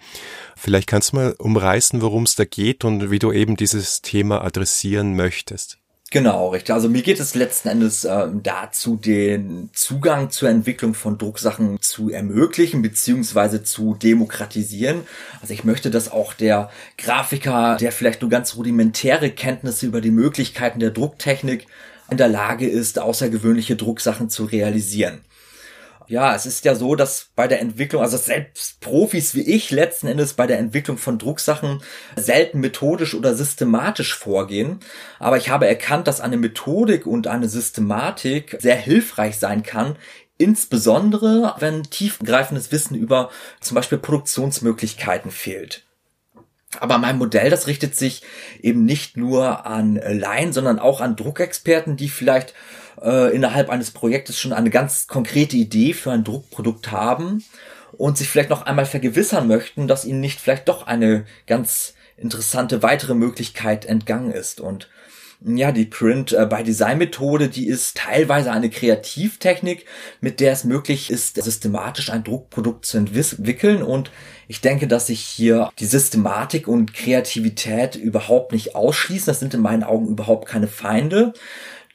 Vielleicht 0.56 0.88
kannst 0.88 1.12
du 1.12 1.18
mal 1.18 1.36
umreißen, 1.38 2.02
worum 2.02 2.24
es 2.24 2.36
da 2.36 2.46
geht 2.46 2.86
und 2.86 3.12
wie 3.12 3.20
du 3.20 3.32
eben 3.32 3.56
dieses 3.56 4.02
Thema 4.02 4.44
adressieren 4.44 5.16
möchtest. 5.16 5.78
Genau, 6.12 6.48
richtig. 6.50 6.74
Also 6.74 6.90
mir 6.90 7.04
geht 7.04 7.20
es 7.20 7.36
letzten 7.36 7.70
Endes 7.70 8.04
äh, 8.04 8.28
dazu, 8.42 8.96
den 8.96 9.70
Zugang 9.74 10.32
zur 10.32 10.50
Entwicklung 10.50 10.96
von 10.96 11.20
Drucksachen 11.20 11.80
zu 11.82 12.10
ermöglichen 12.10 12.82
beziehungsweise 12.82 13.64
zu 13.64 13.94
demokratisieren. 13.94 15.02
Also 15.40 15.54
ich 15.54 15.64
möchte, 15.64 15.92
dass 15.92 16.12
auch 16.12 16.34
der 16.34 16.72
Grafiker, 16.98 17.78
der 17.80 17.92
vielleicht 17.92 18.22
nur 18.22 18.32
ganz 18.32 18.56
rudimentäre 18.56 19.30
Kenntnisse 19.30 19.86
über 19.86 20.02
die 20.02 20.10
Möglichkeiten 20.10 20.80
der 20.80 20.90
Drucktechnik 20.90 21.68
in 22.10 22.18
der 22.18 22.28
Lage 22.28 22.68
ist, 22.68 22.98
außergewöhnliche 22.98 23.76
Drucksachen 23.76 24.32
zu 24.32 24.46
realisieren 24.46 25.22
ja, 26.10 26.34
es 26.34 26.48
ist 26.48 26.66
ja 26.66 26.74
so, 26.74 26.96
dass 26.96 27.30
bei 27.36 27.48
der 27.48 27.62
Entwicklung, 27.62 28.02
also 28.02 28.18
selbst 28.18 28.82
Profis 28.82 29.36
wie 29.36 29.44
ich 29.44 29.70
letzten 29.70 30.08
Endes 30.08 30.34
bei 30.34 30.48
der 30.48 30.58
Entwicklung 30.58 30.98
von 30.98 31.20
Drucksachen 31.20 31.84
selten 32.16 32.60
methodisch 32.60 33.14
oder 33.14 33.36
systematisch 33.36 34.16
vorgehen. 34.16 34.80
Aber 35.20 35.38
ich 35.38 35.50
habe 35.50 35.68
erkannt, 35.68 36.08
dass 36.08 36.20
eine 36.20 36.38
Methodik 36.38 37.06
und 37.06 37.28
eine 37.28 37.48
Systematik 37.48 38.58
sehr 38.60 38.76
hilfreich 38.76 39.38
sein 39.38 39.62
kann, 39.62 39.98
insbesondere 40.40 41.54
wenn 41.60 41.84
tiefgreifendes 41.84 42.72
Wissen 42.72 42.96
über 42.96 43.30
zum 43.62 43.76
Beispiel 43.76 44.00
Produktionsmöglichkeiten 44.00 45.30
fehlt. 45.30 45.86
Aber 46.80 46.98
mein 46.98 47.18
Modell, 47.20 47.52
das 47.52 47.68
richtet 47.68 47.96
sich 47.96 48.24
eben 48.62 48.84
nicht 48.84 49.16
nur 49.16 49.68
an 49.68 49.96
Laien, 49.96 50.54
sondern 50.54 50.80
auch 50.80 51.02
an 51.02 51.16
Druckexperten, 51.16 51.98
die 51.98 52.10
vielleicht 52.10 52.54
äh, 53.02 53.34
innerhalb 53.34 53.70
eines 53.70 53.92
Projektes 53.92 54.40
schon 54.40 54.54
eine 54.54 54.70
ganz 54.70 55.08
konkrete 55.08 55.58
Idee 55.58 55.94
für 55.94 56.12
ein 56.12 56.24
Druckprodukt 56.24 56.92
haben 56.92 57.44
und 57.94 58.18
sich 58.18 58.30
vielleicht 58.30 58.50
noch 58.50 58.64
einmal 58.64 58.86
vergewissern 58.86 59.48
möchten, 59.48 59.88
dass 59.88 60.06
ihnen 60.06 60.20
nicht 60.20 60.40
vielleicht 60.40 60.68
doch 60.68 60.88
eine 60.88 61.26
ganz 61.48 61.94
interessante 62.18 62.84
weitere 62.84 63.16
Möglichkeit 63.16 63.86
entgangen 63.86 64.32
ist. 64.32 64.60
Und 64.60 64.90
ja, 65.42 65.72
die 65.72 65.86
Print 65.86 66.34
äh, 66.34 66.46
by 66.46 66.64
Design 66.64 66.98
Methode, 66.98 67.48
die 67.48 67.68
ist 67.68 67.96
teilweise 67.96 68.52
eine 68.52 68.70
Kreativtechnik, 68.70 69.86
mit 70.20 70.42
der 70.42 70.52
es 70.52 70.66
möglich 70.66 71.10
ist, 71.10 71.42
systematisch 71.42 72.10
ein 72.10 72.26
Druckprodukt 72.26 72.86
zu 72.86 72.98
entwickeln. 72.98 73.82
Und 73.82 74.12
ich 74.50 74.60
denke, 74.60 74.88
dass 74.88 75.08
sich 75.08 75.22
hier 75.22 75.72
die 75.80 75.86
Systematik 75.86 76.68
und 76.68 76.94
Kreativität 76.94 77.96
überhaupt 77.96 78.52
nicht 78.52 78.76
ausschließen. 78.76 79.28
Das 79.28 79.40
sind 79.40 79.54
in 79.54 79.62
meinen 79.62 79.84
Augen 79.84 80.08
überhaupt 80.10 80.46
keine 80.46 80.68
Feinde. 80.68 81.34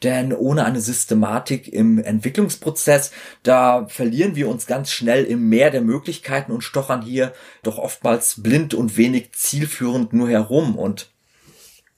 Denn 0.04 0.34
ohne 0.34 0.66
eine 0.66 0.80
Systematik 0.80 1.72
im 1.72 1.98
Entwicklungsprozess, 1.98 3.10
da 3.42 3.86
verlieren 3.88 4.36
wir 4.36 4.48
uns 4.48 4.66
ganz 4.66 4.90
schnell 4.92 5.24
im 5.24 5.48
Meer 5.48 5.70
der 5.70 5.80
Möglichkeiten 5.80 6.52
und 6.52 6.60
stochern 6.60 7.00
hier 7.00 7.32
doch 7.62 7.78
oftmals 7.78 8.42
blind 8.42 8.74
und 8.74 8.98
wenig 8.98 9.32
zielführend 9.32 10.12
nur 10.12 10.28
herum. 10.28 10.76
Und 10.76 11.10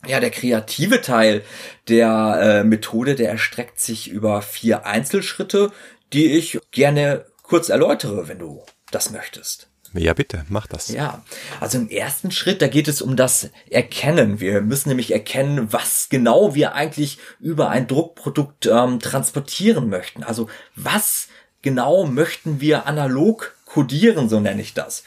ja, 0.07 0.21
der 0.21 0.31
kreative 0.31 1.01
Teil 1.01 1.43
der 1.89 2.39
äh, 2.41 2.65
Methode, 2.65 3.17
der 3.17 3.31
erstreckt 3.31 3.81
sich 3.81 4.09
über 4.09 4.41
vier 4.41 4.87
Einzelschritte, 4.87 5.73
die 6.13 6.27
ich 6.27 6.61
gerne 6.71 7.27
kurz 7.43 7.69
erläutere, 7.71 8.29
wenn 8.29 8.39
du 8.39 8.65
das 8.93 9.11
möchtest. 9.11 9.69
Ja, 9.95 10.15
bitte, 10.15 10.45
mach 10.49 10.67
das. 10.67 10.89
Ja, 10.89 11.23
also 11.61 11.79
im 11.79 11.89
ersten 11.89 12.31
Schritt, 12.31 12.63
da 12.63 12.69
geht 12.69 12.89
es 12.89 13.03
um 13.03 13.17
das 13.17 13.51
Erkennen. 13.71 14.41
Wir 14.41 14.61
müssen 14.61 14.89
nämlich 14.89 15.13
erkennen, 15.13 15.73
was 15.73 16.09
genau 16.09 16.55
wir 16.55 16.75
eigentlich 16.75 17.19
über 17.41 17.71
ein 17.71 17.87
Druckprodukt 17.87 18.67
ähm, 18.67 19.01
transportieren 19.01 19.89
möchten. 19.89 20.23
Also 20.23 20.49
was 20.75 21.29
genau 21.63 22.07
möchten 22.07 22.61
wir 22.61 22.87
analog 22.87 23.55
kodieren, 23.65 24.29
so 24.29 24.41
nenne 24.41 24.63
ich 24.63 24.75
das. 24.75 25.05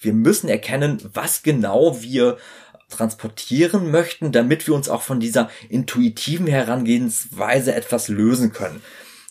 Wir 0.00 0.12
müssen 0.12 0.48
erkennen, 0.48 0.98
was 1.12 1.42
genau 1.42 2.02
wir 2.02 2.38
transportieren 2.88 3.90
möchten, 3.90 4.32
damit 4.32 4.66
wir 4.66 4.74
uns 4.74 4.88
auch 4.88 5.02
von 5.02 5.20
dieser 5.20 5.50
intuitiven 5.68 6.46
Herangehensweise 6.46 7.74
etwas 7.74 8.08
lösen 8.08 8.52
können. 8.52 8.82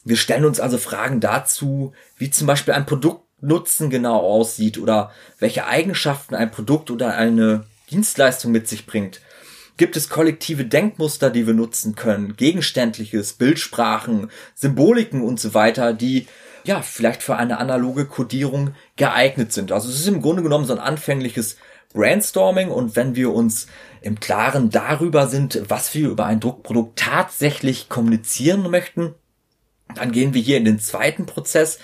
Wir 0.03 0.17
stellen 0.17 0.45
uns 0.45 0.59
also 0.59 0.77
Fragen 0.77 1.19
dazu, 1.19 1.93
wie 2.17 2.31
zum 2.31 2.47
Beispiel 2.47 2.73
ein 2.73 2.85
Produkt 2.85 3.23
Nutzen 3.41 3.89
genau 3.89 4.17
aussieht 4.19 4.77
oder 4.77 5.11
welche 5.39 5.65
Eigenschaften 5.65 6.35
ein 6.35 6.51
Produkt 6.51 6.91
oder 6.91 7.15
eine 7.15 7.65
Dienstleistung 7.89 8.51
mit 8.51 8.67
sich 8.67 8.85
bringt. 8.85 9.21
Gibt 9.77 9.95
es 9.95 10.09
kollektive 10.09 10.65
Denkmuster, 10.65 11.29
die 11.29 11.47
wir 11.47 11.53
nutzen 11.53 11.95
können, 11.95 12.35
gegenständliches, 12.37 13.33
Bildsprachen, 13.33 14.29
Symboliken 14.53 15.23
und 15.23 15.39
so 15.39 15.53
weiter, 15.53 15.93
die 15.93 16.27
ja 16.63 16.81
vielleicht 16.81 17.23
für 17.23 17.35
eine 17.35 17.57
analoge 17.57 18.05
Codierung 18.05 18.75
geeignet 18.95 19.51
sind. 19.51 19.71
Also 19.71 19.89
es 19.89 19.95
ist 19.95 20.07
im 20.07 20.21
Grunde 20.21 20.43
genommen 20.43 20.65
so 20.65 20.73
ein 20.73 20.79
anfängliches 20.79 21.57
Brainstorming 21.93 22.69
und 22.69 22.95
wenn 22.95 23.15
wir 23.15 23.33
uns 23.33 23.67
im 24.01 24.19
Klaren 24.19 24.69
darüber 24.69 25.27
sind, 25.27 25.63
was 25.67 25.93
wir 25.93 26.09
über 26.09 26.25
ein 26.25 26.39
Druckprodukt 26.39 26.97
tatsächlich 26.97 27.89
kommunizieren 27.89 28.69
möchten, 28.69 29.15
dann 29.95 30.11
gehen 30.11 30.33
wir 30.33 30.41
hier 30.41 30.57
in 30.57 30.65
den 30.65 30.79
zweiten 30.79 31.25
Prozess, 31.25 31.79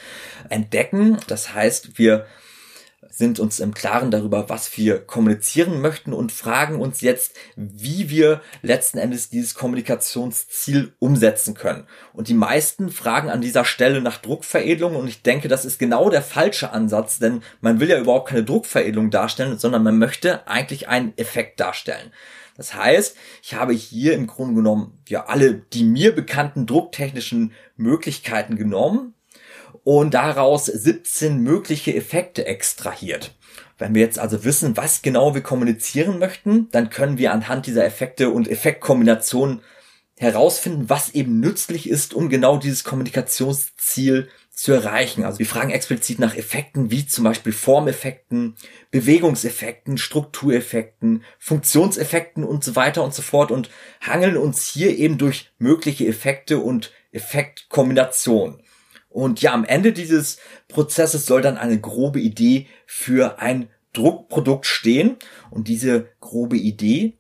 entdecken. 0.50 1.18
Das 1.28 1.54
heißt, 1.54 1.98
wir 1.98 2.26
sind 3.18 3.40
uns 3.40 3.60
im 3.60 3.74
Klaren 3.74 4.12
darüber, 4.12 4.48
was 4.48 4.78
wir 4.78 5.00
kommunizieren 5.00 5.82
möchten 5.82 6.14
und 6.14 6.32
fragen 6.32 6.80
uns 6.80 7.02
jetzt, 7.02 7.36
wie 7.56 8.12
wir 8.12 8.42
letzten 8.62 9.00
Endes 9.00 9.30
dieses 9.30 9.56
Kommunikationsziel 9.56 10.94
umsetzen 11.00 11.56
können. 11.56 11.88
Und 12.14 12.28
die 12.28 12.36
meisten 12.36 12.92
fragen 12.92 13.30
an 13.30 13.42
dieser 13.42 13.66
Stelle 13.66 14.02
nach 14.02 14.18
Druckveredelung 14.18 14.96
und 14.96 15.08
ich 15.08 15.24
denke, 15.24 15.48
das 15.48 15.66
ist 15.66 15.80
genau 15.80 16.12
der 16.12 16.22
falsche 16.22 16.72
Ansatz, 16.72 17.18
denn 17.18 17.42
man 17.60 17.80
will 17.80 17.90
ja 17.90 18.00
überhaupt 18.00 18.30
keine 18.30 18.44
Druckveredelung 18.44 19.10
darstellen, 19.10 19.58
sondern 19.58 19.84
man 19.84 19.98
möchte 19.98 20.48
eigentlich 20.48 20.88
einen 20.88 21.18
Effekt 21.18 21.60
darstellen. 21.60 22.12
Das 22.58 22.74
heißt, 22.74 23.16
ich 23.44 23.54
habe 23.54 23.74
hier 23.74 24.14
im 24.14 24.28
Grunde 24.28 24.56
genommen 24.56 25.00
ja 25.08 25.28
alle 25.28 25.54
die 25.54 25.84
mir 25.84 26.14
bekannten 26.14 26.66
drucktechnischen 26.66 27.54
Möglichkeiten 27.76 28.56
genommen 28.56 29.14
und 29.84 30.16
daraus 30.16 30.66
17 30.66 31.40
mögliche 31.40 31.96
Effekte 31.96 32.46
extrahiert. 32.46 33.36
Wenn 33.78 33.94
wir 33.94 34.02
jetzt 34.02 34.18
also 34.18 34.44
wissen, 34.44 34.76
was 34.76 35.04
genau 35.04 35.36
wir 35.36 35.42
kommunizieren 35.42 36.18
möchten, 36.18 36.68
dann 36.72 36.90
können 36.90 37.20
wir 37.20 37.32
anhand 37.32 37.68
dieser 37.68 37.86
Effekte 37.86 38.32
und 38.32 38.48
Effektkombinationen 38.48 39.62
herausfinden, 40.18 40.90
was 40.90 41.14
eben 41.14 41.40
nützlich 41.40 41.90
ist, 41.90 42.14
um 42.14 42.30
genau 42.30 42.58
dieses 42.58 42.84
Kommunikationsziel 42.84 44.30
zu 44.52 44.74
erreichen. 44.74 45.24
Also 45.24 45.38
wir 45.38 45.46
fragen 45.46 45.70
explizit 45.70 46.18
nach 46.18 46.36
Effekten 46.36 46.90
wie 46.90 47.06
zum 47.06 47.24
Beispiel 47.24 47.54
Formeffekten, 47.54 48.56
Bewegungseffekten, 48.90 50.00
Struktureffekten, 50.00 51.24
Funktionseffekten 51.38 52.44
und 52.44 52.64
so 52.64 52.76
weiter 52.76 53.04
und 53.04 53.14
so 53.14 53.22
fort 53.22 53.52
und 53.52 53.70
hangeln 54.02 54.36
uns 54.36 54.68
hier 54.68 54.98
eben 54.98 55.20
durch 55.20 55.52
mögliche 55.60 56.08
Effekte 56.08 56.58
und 56.58 56.92
Effektkombinationen. 57.12 58.64
Und 59.10 59.42
ja, 59.42 59.54
am 59.54 59.64
Ende 59.64 59.94
dieses 59.94 60.38
Prozesses 60.68 61.28
soll 61.28 61.42
dann 61.42 61.58
eine 61.58 61.80
grobe 61.80 62.20
Idee 62.20 62.68
für 62.88 63.40
ein 63.40 63.70
Druckprodukt 63.94 64.66
stehen. 64.66 65.18
Und 65.50 65.68
diese 65.68 66.10
grobe 66.20 66.58
Idee, 66.58 67.17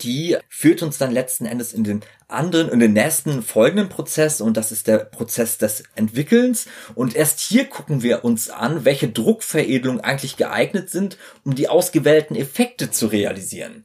die 0.00 0.36
führt 0.48 0.82
uns 0.82 0.98
dann 0.98 1.12
letzten 1.12 1.46
Endes 1.46 1.72
in 1.72 1.84
den 1.84 2.00
anderen, 2.28 2.68
in 2.68 2.80
den 2.80 2.92
nächsten 2.92 3.42
folgenden 3.42 3.88
Prozess 3.88 4.40
und 4.40 4.56
das 4.56 4.72
ist 4.72 4.86
der 4.86 4.98
Prozess 4.98 5.58
des 5.58 5.84
Entwickelns 5.94 6.66
und 6.94 7.14
erst 7.14 7.40
hier 7.40 7.66
gucken 7.66 8.02
wir 8.02 8.24
uns 8.24 8.50
an, 8.50 8.84
welche 8.84 9.08
Druckveredelungen 9.08 10.00
eigentlich 10.00 10.36
geeignet 10.36 10.90
sind, 10.90 11.18
um 11.44 11.54
die 11.54 11.68
ausgewählten 11.68 12.34
Effekte 12.34 12.90
zu 12.90 13.06
realisieren. 13.06 13.84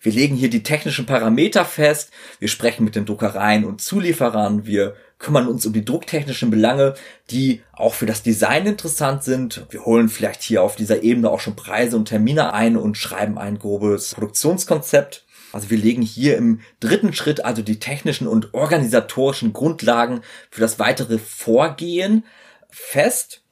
Wir 0.00 0.12
legen 0.12 0.36
hier 0.36 0.50
die 0.50 0.62
technischen 0.62 1.06
Parameter 1.06 1.64
fest, 1.64 2.10
wir 2.38 2.48
sprechen 2.48 2.84
mit 2.84 2.94
den 2.94 3.06
Druckereien 3.06 3.64
und 3.64 3.80
Zulieferern, 3.80 4.66
wir 4.66 4.94
kümmern 5.18 5.48
uns 5.48 5.64
um 5.64 5.72
die 5.72 5.84
drucktechnischen 5.84 6.50
Belange, 6.50 6.94
die 7.30 7.62
auch 7.72 7.94
für 7.94 8.06
das 8.06 8.22
Design 8.22 8.66
interessant 8.66 9.24
sind. 9.24 9.66
Wir 9.70 9.84
holen 9.84 10.08
vielleicht 10.08 10.42
hier 10.42 10.62
auf 10.62 10.76
dieser 10.76 11.02
Ebene 11.02 11.30
auch 11.30 11.40
schon 11.40 11.56
Preise 11.56 11.96
und 11.96 12.06
Termine 12.06 12.52
ein 12.52 12.76
und 12.76 12.98
schreiben 12.98 13.38
ein 13.38 13.58
grobes 13.58 14.14
Produktionskonzept. 14.14 15.25
Also 15.56 15.70
wir 15.70 15.78
legen 15.78 16.02
hier 16.02 16.36
im 16.36 16.60
dritten 16.80 17.14
Schritt 17.14 17.42
also 17.42 17.62
die 17.62 17.80
technischen 17.80 18.28
und 18.28 18.52
organisatorischen 18.52 19.54
Grundlagen 19.54 20.20
für 20.50 20.60
das 20.60 20.78
weitere 20.78 21.16
Vorgehen 21.16 22.26
fest. 22.68 23.42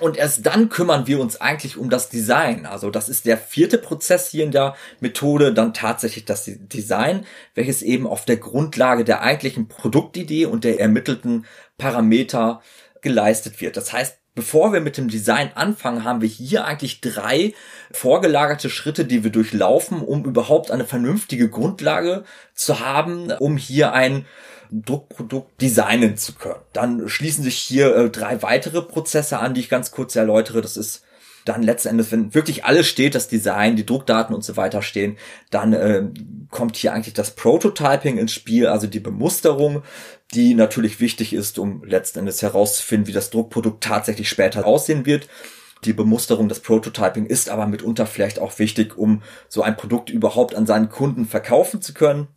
Und 0.00 0.16
erst 0.16 0.44
dann 0.44 0.70
kümmern 0.70 1.06
wir 1.06 1.20
uns 1.20 1.40
eigentlich 1.40 1.76
um 1.76 1.88
das 1.88 2.08
Design. 2.08 2.66
Also 2.66 2.90
das 2.90 3.08
ist 3.08 3.26
der 3.26 3.38
vierte 3.38 3.78
Prozess 3.78 4.28
hier 4.28 4.42
in 4.42 4.50
der 4.50 4.74
Methode, 4.98 5.54
dann 5.54 5.72
tatsächlich 5.72 6.24
das 6.24 6.50
Design, 6.52 7.24
welches 7.54 7.82
eben 7.82 8.08
auf 8.08 8.24
der 8.24 8.38
Grundlage 8.38 9.04
der 9.04 9.22
eigentlichen 9.22 9.68
Produktidee 9.68 10.46
und 10.46 10.64
der 10.64 10.80
ermittelten 10.80 11.46
Parameter 11.78 12.60
geleistet 13.02 13.60
wird. 13.60 13.76
Das 13.76 13.92
heißt, 13.92 14.19
bevor 14.34 14.72
wir 14.72 14.80
mit 14.80 14.96
dem 14.96 15.08
Design 15.08 15.50
anfangen, 15.54 16.04
haben 16.04 16.20
wir 16.20 16.28
hier 16.28 16.64
eigentlich 16.64 17.00
drei 17.00 17.54
vorgelagerte 17.90 18.70
Schritte, 18.70 19.04
die 19.04 19.24
wir 19.24 19.30
durchlaufen, 19.30 20.00
um 20.00 20.24
überhaupt 20.24 20.70
eine 20.70 20.84
vernünftige 20.84 21.48
Grundlage 21.48 22.24
zu 22.54 22.80
haben, 22.80 23.32
um 23.32 23.56
hier 23.56 23.92
ein 23.92 24.26
Druckprodukt 24.70 25.60
designen 25.60 26.16
zu 26.16 26.34
können. 26.34 26.60
Dann 26.72 27.08
schließen 27.08 27.42
sich 27.42 27.56
hier 27.56 27.94
äh, 27.94 28.10
drei 28.10 28.40
weitere 28.42 28.82
Prozesse 28.82 29.38
an, 29.40 29.54
die 29.54 29.60
ich 29.60 29.68
ganz 29.68 29.90
kurz 29.90 30.14
erläutere. 30.14 30.60
Das 30.60 30.76
ist 30.76 31.02
dann 31.52 31.62
letzten 31.62 31.88
Endes, 31.88 32.12
wenn 32.12 32.34
wirklich 32.34 32.64
alles 32.64 32.86
steht, 32.86 33.14
das 33.14 33.28
Design, 33.28 33.76
die 33.76 33.86
Druckdaten 33.86 34.34
und 34.34 34.44
so 34.44 34.56
weiter 34.56 34.82
stehen, 34.82 35.16
dann 35.50 35.72
äh, 35.72 36.04
kommt 36.50 36.76
hier 36.76 36.92
eigentlich 36.92 37.14
das 37.14 37.32
Prototyping 37.32 38.18
ins 38.18 38.32
Spiel, 38.32 38.66
also 38.66 38.86
die 38.86 39.00
Bemusterung, 39.00 39.82
die 40.34 40.54
natürlich 40.54 41.00
wichtig 41.00 41.32
ist, 41.32 41.58
um 41.58 41.82
letzten 41.84 42.20
Endes 42.20 42.42
herauszufinden, 42.42 43.08
wie 43.08 43.12
das 43.12 43.30
Druckprodukt 43.30 43.82
tatsächlich 43.82 44.28
später 44.28 44.66
aussehen 44.66 45.06
wird. 45.06 45.28
Die 45.84 45.92
Bemusterung, 45.92 46.48
das 46.48 46.60
Prototyping 46.60 47.26
ist 47.26 47.48
aber 47.48 47.66
mitunter 47.66 48.06
vielleicht 48.06 48.38
auch 48.38 48.58
wichtig, 48.58 48.98
um 48.98 49.22
so 49.48 49.62
ein 49.62 49.76
Produkt 49.76 50.10
überhaupt 50.10 50.54
an 50.54 50.66
seinen 50.66 50.90
Kunden 50.90 51.24
verkaufen 51.26 51.80
zu 51.80 51.94
können. 51.94 52.28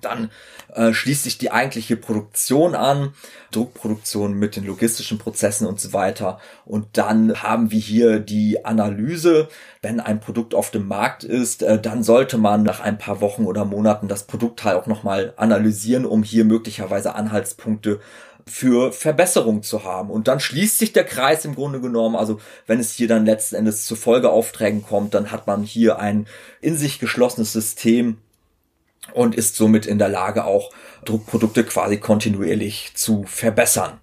Dann 0.00 0.30
äh, 0.74 0.92
schließt 0.92 1.24
sich 1.24 1.38
die 1.38 1.50
eigentliche 1.50 1.96
Produktion 1.96 2.74
an, 2.74 3.14
Druckproduktion 3.50 4.34
mit 4.34 4.54
den 4.54 4.66
logistischen 4.66 5.18
Prozessen 5.18 5.66
und 5.66 5.80
so 5.80 5.92
weiter. 5.92 6.38
Und 6.64 6.98
dann 6.98 7.42
haben 7.42 7.70
wir 7.70 7.80
hier 7.80 8.20
die 8.20 8.64
Analyse. 8.64 9.48
Wenn 9.80 9.98
ein 10.00 10.20
Produkt 10.20 10.54
auf 10.54 10.70
dem 10.70 10.86
Markt 10.86 11.24
ist, 11.24 11.62
äh, 11.62 11.80
dann 11.80 12.02
sollte 12.02 12.38
man 12.38 12.62
nach 12.62 12.80
ein 12.80 12.98
paar 12.98 13.20
Wochen 13.20 13.44
oder 13.44 13.64
Monaten 13.64 14.08
das 14.08 14.24
Produktteil 14.24 14.76
auch 14.76 14.86
nochmal 14.86 15.32
analysieren, 15.36 16.04
um 16.04 16.22
hier 16.22 16.44
möglicherweise 16.44 17.14
Anhaltspunkte 17.14 18.00
für 18.46 18.92
Verbesserung 18.92 19.62
zu 19.62 19.84
haben. 19.84 20.10
Und 20.10 20.28
dann 20.28 20.40
schließt 20.40 20.78
sich 20.78 20.92
der 20.92 21.04
Kreis 21.04 21.44
im 21.44 21.54
Grunde 21.54 21.80
genommen. 21.80 22.16
Also 22.16 22.40
wenn 22.66 22.80
es 22.80 22.92
hier 22.92 23.08
dann 23.08 23.26
letzten 23.26 23.56
Endes 23.56 23.86
zu 23.86 23.96
Folgeaufträgen 23.96 24.82
kommt, 24.82 25.14
dann 25.14 25.30
hat 25.30 25.46
man 25.46 25.62
hier 25.62 25.98
ein 25.98 26.26
in 26.60 26.76
sich 26.76 26.98
geschlossenes 26.98 27.52
System, 27.52 28.18
und 29.14 29.34
ist 29.34 29.56
somit 29.56 29.86
in 29.86 29.98
der 29.98 30.08
Lage, 30.08 30.44
auch 30.44 30.70
Druckprodukte 31.04 31.64
quasi 31.64 31.98
kontinuierlich 31.98 32.92
zu 32.94 33.24
verbessern. 33.24 34.00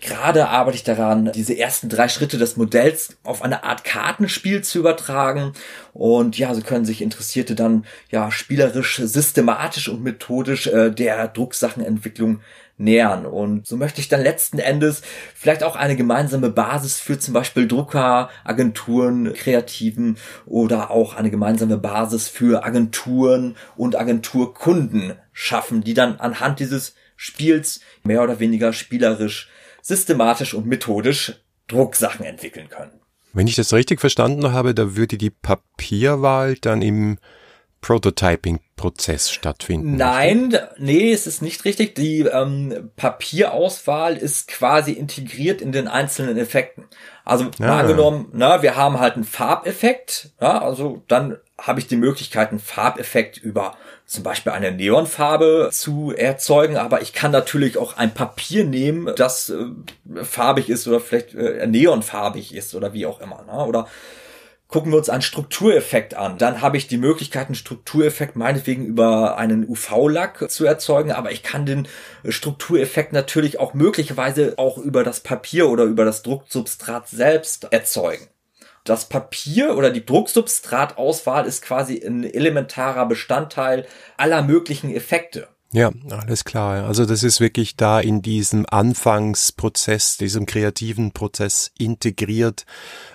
Gerade 0.00 0.48
arbeite 0.48 0.76
ich 0.76 0.84
daran, 0.84 1.32
diese 1.34 1.58
ersten 1.58 1.88
drei 1.88 2.08
Schritte 2.08 2.38
des 2.38 2.56
Modells 2.56 3.16
auf 3.24 3.42
eine 3.42 3.64
Art 3.64 3.82
Kartenspiel 3.84 4.62
zu 4.62 4.78
übertragen. 4.78 5.52
Und 5.92 6.38
ja, 6.38 6.54
so 6.54 6.60
können 6.60 6.84
sich 6.84 7.02
Interessierte 7.02 7.54
dann 7.54 7.84
ja 8.10 8.30
spielerisch, 8.30 9.00
systematisch 9.02 9.88
und 9.88 10.02
methodisch 10.02 10.68
äh, 10.68 10.90
der 10.90 11.26
Drucksachenentwicklung 11.28 12.40
nähern. 12.78 13.26
Und 13.26 13.66
so 13.66 13.76
möchte 13.76 14.00
ich 14.00 14.08
dann 14.08 14.22
letzten 14.22 14.58
Endes 14.58 15.02
vielleicht 15.34 15.62
auch 15.62 15.76
eine 15.76 15.96
gemeinsame 15.96 16.48
Basis 16.48 16.98
für 16.98 17.18
zum 17.18 17.34
Beispiel 17.34 17.68
Drucker, 17.68 18.30
Agenturen, 18.44 19.34
Kreativen 19.34 20.16
oder 20.46 20.90
auch 20.90 21.14
eine 21.14 21.30
gemeinsame 21.30 21.76
Basis 21.76 22.28
für 22.28 22.64
Agenturen 22.64 23.56
und 23.76 23.96
Agenturkunden 23.96 25.14
schaffen, 25.32 25.82
die 25.82 25.94
dann 25.94 26.16
anhand 26.20 26.60
dieses 26.60 26.94
Spiels 27.16 27.80
mehr 28.04 28.22
oder 28.22 28.38
weniger 28.38 28.72
spielerisch 28.72 29.50
systematisch 29.82 30.54
und 30.54 30.66
methodisch 30.66 31.34
Drucksachen 31.66 32.24
entwickeln 32.24 32.68
können. 32.68 32.92
Wenn 33.32 33.46
ich 33.46 33.56
das 33.56 33.72
richtig 33.72 34.00
verstanden 34.00 34.52
habe, 34.52 34.74
da 34.74 34.96
würde 34.96 35.18
die 35.18 35.30
Papierwahl 35.30 36.56
dann 36.56 36.82
im 36.82 37.18
Prototyping-Prozess 37.80 39.30
stattfinden. 39.30 39.96
Nein, 39.96 40.50
richtig? 40.52 40.68
nee, 40.78 41.12
es 41.12 41.26
ist 41.26 41.42
nicht 41.42 41.64
richtig. 41.64 41.94
Die 41.94 42.20
ähm, 42.20 42.90
Papierauswahl 42.96 44.16
ist 44.16 44.48
quasi 44.48 44.92
integriert 44.92 45.60
in 45.60 45.72
den 45.72 45.88
einzelnen 45.88 46.36
Effekten. 46.36 46.84
Also 47.24 47.44
ah. 47.44 47.50
mal 47.58 47.80
angenommen, 47.80 48.28
na, 48.32 48.62
wir 48.62 48.76
haben 48.76 48.98
halt 48.98 49.14
einen 49.14 49.24
Farbeffekt, 49.24 50.30
ja, 50.40 50.60
also 50.60 51.02
dann 51.08 51.36
habe 51.60 51.80
ich 51.80 51.86
die 51.86 51.96
Möglichkeit, 51.96 52.50
einen 52.50 52.60
Farbeffekt 52.60 53.36
über 53.36 53.76
zum 54.06 54.22
Beispiel 54.22 54.52
eine 54.52 54.72
Neonfarbe 54.72 55.68
zu 55.70 56.14
erzeugen, 56.16 56.78
aber 56.78 57.02
ich 57.02 57.12
kann 57.12 57.30
natürlich 57.30 57.76
auch 57.76 57.98
ein 57.98 58.14
Papier 58.14 58.64
nehmen, 58.64 59.12
das 59.16 59.50
äh, 59.50 59.66
farbig 60.24 60.70
ist 60.70 60.88
oder 60.88 61.00
vielleicht 61.00 61.34
äh, 61.34 61.66
neonfarbig 61.66 62.54
ist 62.54 62.74
oder 62.74 62.94
wie 62.94 63.04
auch 63.04 63.20
immer. 63.20 63.44
Ne? 63.46 63.64
Oder 63.66 63.86
gucken 64.68 64.92
wir 64.92 64.98
uns 64.98 65.08
einen 65.08 65.22
Struktureffekt 65.22 66.14
an. 66.14 66.38
Dann 66.38 66.60
habe 66.60 66.76
ich 66.76 66.86
die 66.86 66.98
Möglichkeit, 66.98 67.46
einen 67.46 67.54
Struktureffekt 67.54 68.36
meinetwegen 68.36 68.84
über 68.84 69.36
einen 69.36 69.68
UV-Lack 69.68 70.50
zu 70.50 70.64
erzeugen, 70.66 71.10
aber 71.10 71.32
ich 71.32 71.42
kann 71.42 71.66
den 71.66 71.88
Struktureffekt 72.28 73.12
natürlich 73.12 73.58
auch 73.58 73.74
möglicherweise 73.74 74.54
auch 74.58 74.78
über 74.78 75.04
das 75.04 75.20
Papier 75.20 75.68
oder 75.68 75.84
über 75.84 76.04
das 76.04 76.22
Drucksubstrat 76.22 77.08
selbst 77.08 77.72
erzeugen 77.72 78.28
das 78.88 79.08
Papier 79.08 79.76
oder 79.76 79.90
die 79.90 80.04
Drucksubstratauswahl 80.04 81.46
ist 81.46 81.62
quasi 81.62 82.02
ein 82.04 82.24
elementarer 82.24 83.06
Bestandteil 83.06 83.86
aller 84.16 84.42
möglichen 84.42 84.94
Effekte. 84.94 85.48
Ja, 85.72 85.92
alles 86.10 86.44
klar. 86.44 86.86
Also 86.86 87.04
das 87.04 87.22
ist 87.22 87.40
wirklich 87.40 87.76
da 87.76 88.00
in 88.00 88.22
diesem 88.22 88.64
Anfangsprozess, 88.66 90.16
diesem 90.16 90.46
kreativen 90.46 91.12
Prozess 91.12 91.72
integriert 91.78 92.64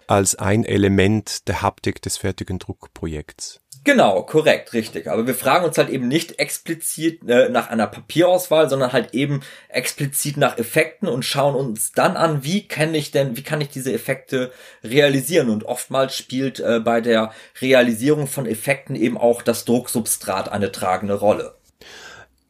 als 0.06 0.36
ein 0.36 0.63
Element 0.63 1.48
der 1.48 1.63
Haptik 1.63 2.02
des 2.02 2.18
fertigen 2.18 2.60
Druckprojekts. 2.60 3.60
Genau, 3.86 4.22
korrekt, 4.22 4.72
richtig. 4.74 5.08
Aber 5.08 5.28
wir 5.28 5.36
fragen 5.36 5.66
uns 5.66 5.78
halt 5.78 5.89
eben 5.89 6.08
nicht 6.08 6.39
explizit 6.39 7.28
äh, 7.28 7.50
nach 7.50 7.70
einer 7.70 7.88
Papierauswahl, 7.88 8.70
sondern 8.70 8.94
halt 8.94 9.13
eben 9.13 9.42
explizit 9.68 10.38
nach 10.38 10.58
Effekten 10.58 11.10
und 11.10 11.26
schauen 11.26 11.56
uns 11.56 11.92
dann 11.92 12.16
an, 12.16 12.46
wie 12.46 12.66
kann 12.66 12.94
ich 12.94 13.12
denn, 13.12 13.36
wie 13.36 13.44
kann 13.44 13.60
ich 13.60 13.70
diese 13.70 13.92
Effekte 13.92 14.52
realisieren? 14.84 15.50
Und 15.50 15.66
oftmals 15.66 16.16
spielt 16.16 16.62
äh, 16.62 16.80
bei 16.80 17.02
der 17.02 17.34
Realisierung 17.60 18.28
von 18.28 18.46
Effekten 18.46 18.96
eben 18.96 19.18
auch 19.18 19.42
das 19.42 19.66
Drucksubstrat 19.66 20.50
eine 20.50 20.72
tragende 20.72 21.16
Rolle. 21.16 21.56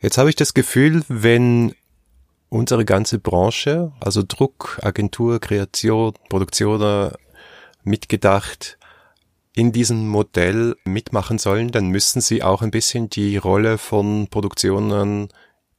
Jetzt 0.04 0.18
habe 0.18 0.30
ich 0.30 0.36
das 0.36 0.54
Gefühl, 0.54 1.02
wenn 1.08 1.74
unsere 2.50 2.84
ganze 2.84 3.20
Branche, 3.20 3.94
also 4.02 4.22
Druck, 4.28 4.78
Agentur, 4.82 5.40
Kreation, 5.40 6.14
Produktion 6.28 7.14
mitgedacht, 7.86 8.78
in 9.56 9.72
diesem 9.72 10.10
Modell 10.10 10.76
mitmachen 10.84 11.38
sollen, 11.38 11.72
dann 11.72 11.88
müssen 11.88 12.20
sie 12.20 12.44
auch 12.44 12.62
ein 12.62 12.72
bisschen 12.72 13.10
die 13.10 13.38
Rolle 13.38 13.78
von 13.78 14.28
Produktionen 14.28 15.30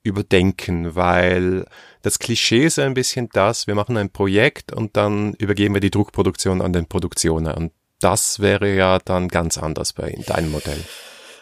überdenken, 0.03 0.95
weil 0.95 1.67
das 2.01 2.19
Klischee 2.19 2.65
ist 2.65 2.79
ein 2.79 2.95
bisschen 2.95 3.29
das, 3.31 3.67
wir 3.67 3.75
machen 3.75 3.99
ein 3.99 4.09
Projekt 4.09 4.73
und 4.73 4.97
dann 4.97 5.35
übergeben 5.35 5.75
wir 5.75 5.83
die 5.83 5.91
Druckproduktion 5.91 6.63
an 6.63 6.73
den 6.73 6.87
Produktioner. 6.87 7.59
Und 7.59 7.73
das 8.01 8.41
wäre 8.41 8.75
ja 8.75 9.01
dann 9.01 9.29
ganz 9.29 9.59
anders 9.59 9.93
bei 9.93 10.17
deinem 10.27 10.51
Modell. 10.51 10.83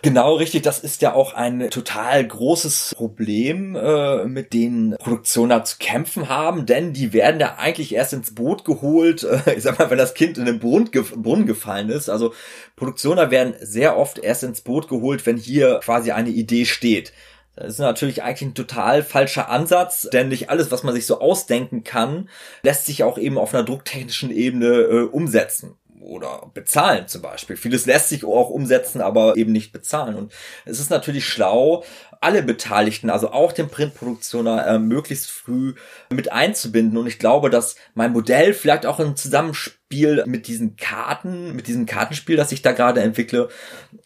Genau, 0.04 0.34
richtig. 0.34 0.62
Das 0.62 0.80
ist 0.80 1.00
ja 1.00 1.14
auch 1.14 1.32
ein 1.34 1.70
total 1.70 2.26
großes 2.26 2.92
Problem, 2.96 3.76
äh, 3.76 4.24
mit 4.24 4.52
denen 4.52 4.96
Produktioner 4.96 5.62
zu 5.62 5.76
kämpfen 5.78 6.28
haben, 6.28 6.66
denn 6.66 6.92
die 6.92 7.12
werden 7.12 7.40
ja 7.40 7.54
eigentlich 7.56 7.94
erst 7.94 8.12
ins 8.12 8.34
Boot 8.34 8.64
geholt, 8.64 9.22
äh, 9.46 9.54
ich 9.54 9.62
sag 9.62 9.78
mal, 9.78 9.90
wenn 9.90 9.98
das 9.98 10.14
Kind 10.14 10.38
in 10.38 10.44
den 10.44 10.58
Brunnen, 10.58 10.90
gef 10.90 11.12
Brunnen 11.14 11.46
gefallen 11.46 11.88
ist. 11.88 12.08
Also 12.08 12.34
Produktioner 12.74 13.30
werden 13.30 13.54
sehr 13.60 13.96
oft 13.96 14.18
erst 14.18 14.42
ins 14.42 14.62
Boot 14.62 14.88
geholt, 14.88 15.24
wenn 15.24 15.36
hier 15.36 15.78
quasi 15.84 16.10
eine 16.10 16.30
Idee 16.30 16.64
steht. 16.64 17.12
Das 17.54 17.74
ist 17.74 17.78
natürlich 17.78 18.24
eigentlich 18.24 18.50
ein 18.50 18.54
total 18.54 19.04
falscher 19.04 19.50
Ansatz, 19.50 20.08
denn 20.12 20.30
nicht 20.30 20.50
alles, 20.50 20.72
was 20.72 20.82
man 20.82 20.94
sich 20.94 21.06
so 21.06 21.20
ausdenken 21.20 21.84
kann, 21.84 22.28
lässt 22.62 22.86
sich 22.86 23.04
auch 23.04 23.18
eben 23.18 23.38
auf 23.38 23.54
einer 23.54 23.62
drucktechnischen 23.62 24.30
Ebene 24.32 24.66
äh, 24.66 25.02
umsetzen 25.02 25.76
oder 26.02 26.50
bezahlen 26.52 27.08
zum 27.08 27.22
Beispiel. 27.22 27.56
Vieles 27.56 27.86
lässt 27.86 28.08
sich 28.08 28.24
auch 28.24 28.50
umsetzen, 28.50 29.00
aber 29.00 29.36
eben 29.36 29.52
nicht 29.52 29.72
bezahlen. 29.72 30.16
Und 30.16 30.32
es 30.64 30.80
ist 30.80 30.90
natürlich 30.90 31.26
schlau, 31.26 31.84
alle 32.20 32.42
Beteiligten, 32.42 33.10
also 33.10 33.32
auch 33.32 33.52
den 33.52 33.68
Printproduktioner, 33.68 34.66
äh, 34.66 34.78
möglichst 34.78 35.30
früh 35.30 35.74
mit 36.10 36.30
einzubinden. 36.30 36.96
Und 36.96 37.06
ich 37.06 37.18
glaube, 37.18 37.50
dass 37.50 37.74
mein 37.94 38.12
Modell 38.12 38.54
vielleicht 38.54 38.86
auch 38.86 39.00
im 39.00 39.16
Zusammenspiel 39.16 40.24
mit 40.26 40.46
diesen 40.46 40.76
Karten, 40.76 41.54
mit 41.54 41.66
diesem 41.66 41.84
Kartenspiel, 41.84 42.36
das 42.36 42.52
ich 42.52 42.62
da 42.62 42.72
gerade 42.72 43.00
entwickle, 43.02 43.48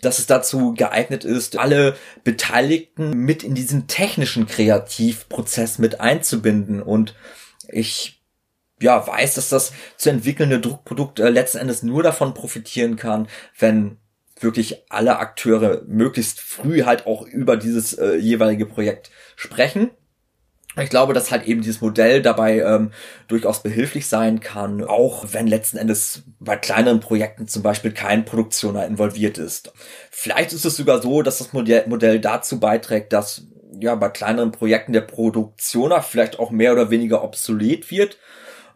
dass 0.01 0.19
es 0.19 0.27
dazu 0.27 0.73
geeignet 0.73 1.25
ist, 1.25 1.59
alle 1.59 1.95
Beteiligten 2.25 3.11
mit 3.11 3.43
in 3.43 3.55
diesen 3.55 3.87
technischen 3.87 4.47
Kreativprozess 4.47 5.79
mit 5.79 6.01
einzubinden. 6.01 6.83
Und 6.83 7.15
ich 7.69 8.16
ja, 8.81 9.07
weiß, 9.07 9.35
dass 9.35 9.49
das 9.49 9.73
zu 9.97 10.11
entwickelnde 10.11 10.61
Druckprodukt 10.61 11.21
äh, 11.21 11.31
letzten 11.31 11.59
Endes 11.59 11.83
nur 11.83 12.03
davon 12.03 12.35
profitieren 12.35 12.97
kann, 12.97 13.29
wenn 13.59 13.99
wirklich 14.39 14.85
alle 14.91 15.19
Akteure 15.19 15.83
möglichst 15.87 16.41
früh 16.41 16.83
halt 16.83 17.07
auch 17.07 17.23
über 17.23 17.57
dieses 17.57 17.95
äh, 17.95 18.17
jeweilige 18.17 18.67
Projekt 18.67 19.11
sprechen. 19.35 19.91
Ich 20.79 20.91
glaube, 20.91 21.15
dass 21.15 21.31
halt 21.31 21.47
eben 21.47 21.63
dieses 21.63 21.81
Modell 21.81 22.21
dabei 22.21 22.59
ähm, 22.59 22.91
durchaus 23.29 23.63
behilflich 23.63 24.09
sein 24.09 24.41
kann, 24.41 24.85
auch 24.85 25.25
wenn 25.33 25.47
letzten 25.47 25.79
Endes 25.79 26.25
bei 26.39 26.57
kleineren 26.57 27.01
Projekten 27.01 27.49
zum 27.49 27.63
Beispiel 27.63 27.93
kein 27.93 28.27
Produktioner 28.27 28.85
involviert 28.85 29.39
ist. 29.39 29.73
Vielleicht 30.11 30.53
ist 30.53 30.67
es 30.67 30.77
sogar 30.77 31.01
so, 31.01 31.23
dass 31.23 31.39
das 31.39 31.55
Modell, 31.55 32.21
dazu 32.21 32.61
beiträgt, 32.61 33.15
dass 33.15 33.47
ja 33.81 33.95
bei 33.95 34.11
kleineren 34.11 34.53
Projekten 34.53 34.93
der 34.93 35.01
Produktioner 35.01 36.03
vielleicht 36.03 36.39
auch 36.39 36.51
mehr 36.51 36.75
oder 36.75 36.91
weniger 36.91 37.25
obsolet 37.25 37.91
wird 37.91 38.19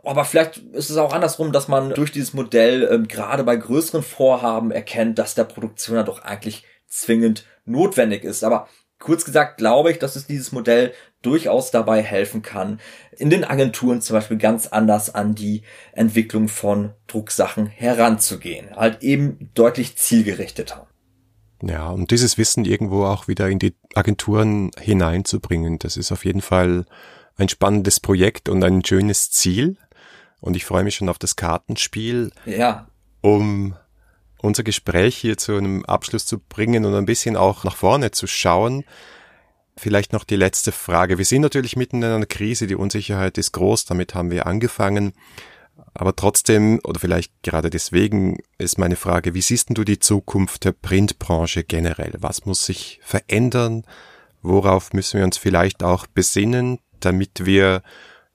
aber 0.05 0.25
vielleicht 0.25 0.59
ist 0.59 0.91
es 0.91 0.97
auch 0.97 1.13
andersrum, 1.13 1.53
dass 1.53 1.69
man 1.69 1.95
durch 1.95 2.13
dieses 2.13 2.35
Modell 2.35 2.89
ähm, 2.91 3.09
gerade 3.09 3.45
bei 3.45 3.57
größeren 3.57 4.03
Vorhaben 4.03 4.71
erkennt, 4.71 5.19
dass 5.19 5.35
der 5.35 5.45
Produktioner 5.45 6.05
doch 6.05 6.23
eigentlich 6.23 6.65
zwingend 6.87 7.45
notwendig 7.65 8.25
ist. 8.25 8.45
Aber 8.45 8.69
kurz 8.99 9.25
gesagt 9.25 9.59
glaube 9.59 9.91
ich, 9.91 9.99
dass 9.99 10.17
es 10.17 10.27
dieses 10.27 10.53
Modell 10.53 10.93
durchaus 11.23 11.71
dabei 11.71 12.03
helfen 12.03 12.43
kann, 12.43 12.81
in 13.17 13.31
den 13.31 13.45
Agenturen 13.45 14.01
zum 14.01 14.15
Beispiel 14.15 14.39
ganz 14.39 14.69
anders 14.69 15.15
an 15.15 15.35
die 15.35 15.63
Entwicklung 15.93 16.49
von 16.49 16.95
Drucksachen 17.07 17.67
heranzugehen. 17.67 18.75
Halt 18.77 19.03
eben 19.03 19.51
deutlich 19.55 19.97
zielgerichteter. 19.97 20.87
Ja, 21.63 21.91
und 21.91 22.11
dieses 22.11 22.39
Wissen 22.39 22.65
irgendwo 22.65 23.05
auch 23.05 23.29
wieder 23.29 23.51
in 23.51 23.59
die 23.59 23.75
Agenturen 23.95 24.71
hineinzubringen, 24.79 25.79
das 25.79 25.99
ist 25.99 26.11
auf 26.11 26.25
jeden 26.25 26.41
Fall 26.41 26.87
ein 27.37 27.49
spannendes 27.49 28.01
Projekt 28.01 28.49
und 28.49 28.63
ein 28.65 28.85
schönes 28.85 29.31
Ziel. 29.31 29.77
Und 30.41 30.57
ich 30.57 30.65
freue 30.65 30.85
mich 30.85 30.95
schon 30.95 31.09
auf 31.09 31.19
das 31.19 31.37
Kartenspiel. 31.37 32.33
Ja. 32.47 32.87
Um 33.21 33.77
unser 34.43 34.63
Gespräch 34.63 35.17
hier 35.17 35.37
zu 35.37 35.57
einem 35.57 35.85
Abschluss 35.85 36.27
zu 36.27 36.39
bringen 36.39 36.85
und 36.85 36.95
ein 36.95 37.07
bisschen 37.07 37.37
auch 37.37 37.65
nach 37.65 37.77
vorne 37.77 38.11
zu 38.11 38.27
schauen. 38.27 38.85
Vielleicht 39.77 40.13
noch 40.13 40.25
die 40.25 40.37
letzte 40.37 40.73
Frage. 40.73 41.19
Wir 41.19 41.25
sind 41.25 41.43
natürlich 41.43 41.77
mitten 41.77 42.03
in 42.03 42.11
einer 42.11 42.27
Krise, 42.27 42.67
die 42.67 42.75
Unsicherheit 42.75 43.39
ist 43.39 43.53
groß, 43.53 43.85
damit 43.85 44.15
haben 44.15 44.31
wir 44.31 44.47
angefangen. 44.47 45.13
Aber 45.95 46.15
trotzdem, 46.15 46.81
oder 46.85 47.01
vielleicht 47.01 47.33
gerade 47.43 47.71
deswegen, 47.71 48.39
ist 48.59 48.79
meine 48.79 48.97
Frage, 48.97 49.35
wie 49.35 49.43
siehst 49.43 49.69
du 49.71 49.85
die 49.85 49.99
Zukunft 49.99 50.65
der 50.65 50.73
Printbranche 50.73 51.65
generell? 51.65 52.15
Was 52.19 52.47
muss 52.47 52.65
sich 52.65 53.01
verändern? 53.03 53.85
Worauf 54.43 54.93
müssen 54.93 55.19
wir 55.19 55.25
uns 55.25 55.37
vielleicht 55.37 55.83
auch 55.83 56.07
besinnen, 56.07 56.79
damit 57.01 57.45
wir 57.45 57.83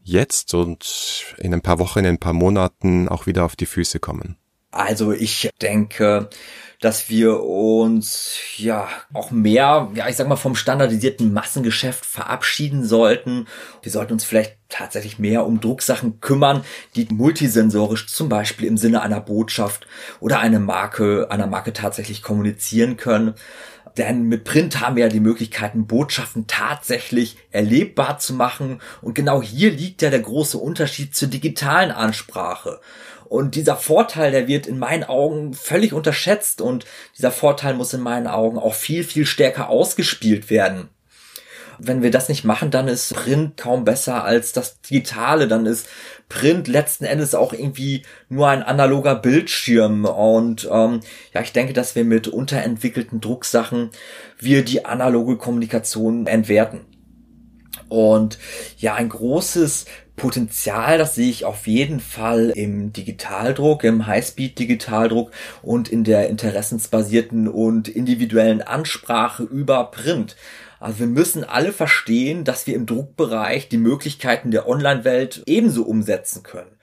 jetzt 0.05 0.53
und 0.53 1.35
in 1.37 1.53
ein 1.53 1.61
paar 1.61 1.79
Wochen, 1.79 1.99
in 1.99 2.05
ein 2.05 2.17
paar 2.19 2.33
Monaten 2.33 3.09
auch 3.09 3.25
wieder 3.25 3.43
auf 3.43 3.55
die 3.55 3.65
Füße 3.65 3.99
kommen? 3.99 4.37
Also 4.71 5.11
ich 5.11 5.49
denke, 5.61 6.29
dass 6.81 7.09
wir 7.09 7.41
uns 7.41 8.37
ja 8.57 8.87
auch 9.13 9.31
mehr, 9.31 9.89
ja, 9.95 10.07
ich 10.09 10.17
sag 10.17 10.27
mal, 10.27 10.35
vom 10.35 10.55
standardisierten 10.55 11.33
Massengeschäft 11.33 12.05
verabschieden 12.05 12.83
sollten. 12.83 13.47
Wir 13.81 13.91
sollten 13.91 14.13
uns 14.13 14.25
vielleicht 14.25 14.57
tatsächlich 14.69 15.17
mehr 15.17 15.45
um 15.45 15.61
Drucksachen 15.61 16.19
kümmern, 16.19 16.63
die 16.95 17.07
multisensorisch 17.09 18.07
zum 18.07 18.29
Beispiel 18.29 18.67
im 18.67 18.77
Sinne 18.77 19.01
einer 19.01 19.21
Botschaft 19.21 19.87
oder 20.19 20.39
eine 20.39 20.59
Marke, 20.59 21.27
einer 21.31 21.47
Marke 21.47 21.73
tatsächlich 21.73 22.21
kommunizieren 22.21 22.97
können. 22.97 23.35
Denn 23.97 24.23
mit 24.23 24.43
Print 24.43 24.81
haben 24.81 24.95
wir 24.95 25.03
ja 25.03 25.09
die 25.09 25.19
Möglichkeiten, 25.19 25.87
Botschaften 25.87 26.47
tatsächlich 26.47 27.37
erlebbar 27.51 28.19
zu 28.19 28.33
machen. 28.33 28.81
Und 29.01 29.13
genau 29.15 29.41
hier 29.41 29.71
liegt 29.71 30.01
ja 30.01 30.09
der 30.09 30.19
große 30.19 30.57
Unterschied 30.57 31.15
zur 31.15 31.29
digitalen 31.29 31.91
Ansprache. 31.91 32.81
Und 33.27 33.55
dieser 33.55 33.75
Vorteil, 33.75 34.31
der 34.31 34.47
wird 34.47 34.67
in 34.67 34.77
meinen 34.77 35.03
Augen 35.03 35.53
völlig 35.53 35.93
unterschätzt 35.93 36.61
und 36.61 36.85
dieser 37.17 37.31
Vorteil 37.31 37.73
muss 37.73 37.93
in 37.93 38.01
meinen 38.01 38.27
Augen 38.27 38.59
auch 38.59 38.75
viel, 38.75 39.03
viel 39.03 39.25
stärker 39.25 39.69
ausgespielt 39.69 40.49
werden. 40.49 40.89
Wenn 41.79 42.01
wir 42.01 42.11
das 42.11 42.29
nicht 42.29 42.43
machen, 42.43 42.71
dann 42.71 42.87
ist 42.87 43.13
Print 43.13 43.57
kaum 43.57 43.83
besser 43.85 44.23
als 44.23 44.51
das 44.53 44.81
Digitale. 44.81 45.47
Dann 45.47 45.65
ist 45.65 45.87
Print 46.29 46.67
letzten 46.67 47.05
Endes 47.05 47.35
auch 47.35 47.53
irgendwie 47.53 48.03
nur 48.29 48.47
ein 48.47 48.63
analoger 48.63 49.15
Bildschirm. 49.15 50.05
Und 50.05 50.67
ähm, 50.71 51.01
ja, 51.33 51.41
ich 51.41 51.53
denke, 51.53 51.73
dass 51.73 51.95
wir 51.95 52.03
mit 52.03 52.27
unterentwickelten 52.27 53.21
Drucksachen 53.21 53.89
wir 54.39 54.63
die 54.63 54.85
analoge 54.85 55.37
Kommunikation 55.37 56.27
entwerten. 56.27 56.81
Und 57.89 58.39
ja, 58.77 58.95
ein 58.95 59.09
großes 59.09 59.85
Potenzial, 60.15 60.97
das 60.97 61.15
sehe 61.15 61.29
ich 61.29 61.45
auf 61.45 61.67
jeden 61.67 61.99
Fall 61.99 62.51
im 62.55 62.93
Digitaldruck, 62.93 63.83
im 63.83 64.07
Highspeed-Digitaldruck 64.07 65.31
und 65.61 65.89
in 65.89 66.03
der 66.03 66.29
interessensbasierten 66.29 67.47
und 67.47 67.87
individuellen 67.87 68.61
Ansprache 68.61 69.43
über 69.43 69.85
Print. 69.91 70.35
Also 70.79 70.99
wir 70.99 71.07
müssen 71.07 71.43
alle 71.43 71.73
verstehen, 71.73 72.43
dass 72.43 72.67
wir 72.67 72.75
im 72.75 72.85
Druckbereich 72.85 73.69
die 73.69 73.77
Möglichkeiten 73.77 74.51
der 74.51 74.67
Online-Welt 74.67 75.43
ebenso 75.45 75.83
umsetzen 75.83 76.43
können. 76.43 76.77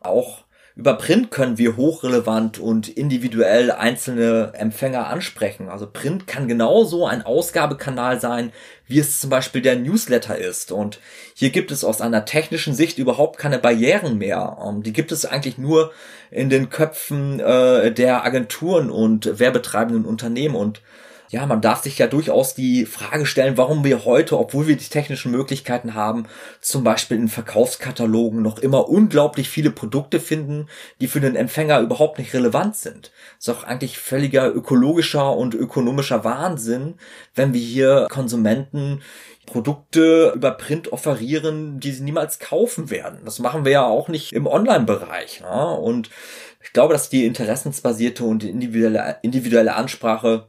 Auch 0.00 0.45
über 0.76 0.92
Print 0.92 1.30
können 1.30 1.56
wir 1.56 1.78
hochrelevant 1.78 2.58
und 2.58 2.86
individuell 2.86 3.70
einzelne 3.70 4.52
Empfänger 4.52 5.06
ansprechen. 5.06 5.70
Also 5.70 5.86
Print 5.90 6.26
kann 6.26 6.48
genauso 6.48 7.06
ein 7.06 7.22
Ausgabekanal 7.22 8.20
sein, 8.20 8.52
wie 8.86 8.98
es 8.98 9.18
zum 9.18 9.30
Beispiel 9.30 9.62
der 9.62 9.76
Newsletter 9.76 10.36
ist. 10.36 10.72
Und 10.72 11.00
hier 11.34 11.48
gibt 11.48 11.70
es 11.70 11.82
aus 11.82 12.02
einer 12.02 12.26
technischen 12.26 12.74
Sicht 12.74 12.98
überhaupt 12.98 13.38
keine 13.38 13.58
Barrieren 13.58 14.18
mehr. 14.18 14.58
Ähm, 14.62 14.82
die 14.82 14.92
gibt 14.92 15.12
es 15.12 15.24
eigentlich 15.24 15.56
nur 15.56 15.92
in 16.30 16.50
den 16.50 16.68
Köpfen 16.68 17.40
äh, 17.40 17.90
der 17.90 18.26
Agenturen 18.26 18.90
und 18.90 19.38
werbetreibenden 19.38 20.04
Unternehmen. 20.04 20.56
Und 20.56 20.82
ja, 21.30 21.46
man 21.46 21.60
darf 21.60 21.82
sich 21.82 21.98
ja 21.98 22.06
durchaus 22.06 22.54
die 22.54 22.86
Frage 22.86 23.26
stellen, 23.26 23.56
warum 23.56 23.84
wir 23.84 24.04
heute, 24.04 24.38
obwohl 24.38 24.66
wir 24.66 24.76
die 24.76 24.88
technischen 24.88 25.32
Möglichkeiten 25.32 25.94
haben, 25.94 26.26
zum 26.60 26.84
Beispiel 26.84 27.16
in 27.16 27.28
Verkaufskatalogen 27.28 28.42
noch 28.42 28.58
immer 28.58 28.88
unglaublich 28.88 29.48
viele 29.48 29.70
Produkte 29.70 30.20
finden, 30.20 30.68
die 31.00 31.08
für 31.08 31.20
den 31.20 31.36
Empfänger 31.36 31.80
überhaupt 31.80 32.18
nicht 32.18 32.34
relevant 32.34 32.76
sind. 32.76 33.12
Ist 33.38 33.50
auch 33.50 33.64
eigentlich 33.64 33.98
völliger 33.98 34.54
ökologischer 34.54 35.36
und 35.36 35.54
ökonomischer 35.54 36.24
Wahnsinn, 36.24 36.94
wenn 37.34 37.52
wir 37.52 37.60
hier 37.60 38.06
Konsumenten 38.10 39.02
Produkte 39.46 40.32
über 40.34 40.50
Print 40.50 40.92
offerieren, 40.92 41.80
die 41.80 41.92
sie 41.92 42.02
niemals 42.02 42.40
kaufen 42.40 42.90
werden. 42.90 43.20
Das 43.24 43.38
machen 43.38 43.64
wir 43.64 43.72
ja 43.72 43.86
auch 43.86 44.08
nicht 44.08 44.32
im 44.32 44.46
Online-Bereich. 44.46 45.40
Ne? 45.40 45.70
Und 45.70 46.10
ich 46.62 46.72
glaube, 46.72 46.92
dass 46.92 47.08
die 47.08 47.24
interessensbasierte 47.24 48.24
und 48.24 48.42
individuelle, 48.42 49.18
individuelle 49.22 49.76
Ansprache 49.76 50.48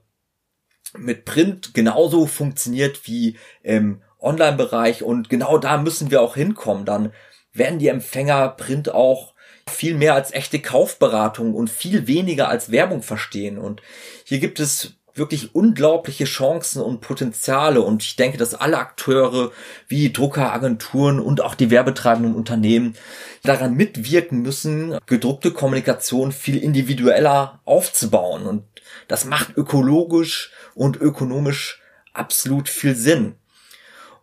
mit 0.98 1.26
Print 1.26 1.74
genauso 1.74 2.26
funktioniert 2.26 3.08
wie 3.08 3.38
im 3.64 4.02
Online-Bereich 4.20 5.04
und 5.04 5.30
genau 5.30 5.58
da 5.58 5.78
müssen 5.78 6.12
wir 6.12 6.22
auch 6.22 6.36
hinkommen. 6.36 6.86
Dann 6.86 7.14
werden 7.54 7.80
die 7.80 7.88
Empfänger 7.88 8.50
Print 8.50 8.94
auch 8.94 9.34
viel 9.70 9.96
mehr 9.96 10.16
als 10.16 10.34
echte 10.34 10.60
Kaufberatung 10.60 11.54
und 11.54 11.70
viel 11.70 12.08
weniger 12.08 12.50
als 12.50 12.72
Werbung 12.72 13.04
verstehen. 13.04 13.58
Und 13.58 13.82
hier 14.24 14.40
gibt 14.40 14.60
es 14.60 14.94
wirklich 15.18 15.56
unglaubliche 15.56 16.26
Chancen 16.26 16.82
und 16.82 17.02
Potenziale. 17.02 17.82
Und 17.82 18.04
ich 18.04 18.16
denke, 18.16 18.38
dass 18.38 18.56
alle 18.56 18.78
Akteure 18.78 19.52
wie 19.88 20.14
Drucker, 20.14 20.54
Agenturen 20.54 21.20
und 21.20 21.42
auch 21.42 21.56
die 21.56 21.72
werbetreibenden 21.72 22.36
Unternehmen 22.36 22.96
daran 23.44 23.74
mitwirken 23.74 24.42
müssen, 24.42 24.98
gedruckte 25.06 25.52
Kommunikation 25.52 26.32
viel 26.32 26.58
individueller 26.58 27.60
aufzubauen. 27.66 28.46
Und 28.46 28.64
das 29.08 29.26
macht 29.26 29.56
ökologisch 29.58 30.52
und 30.76 30.98
ökonomisch 30.98 31.82
absolut 32.14 32.70
viel 32.70 32.96
Sinn. 32.96 33.36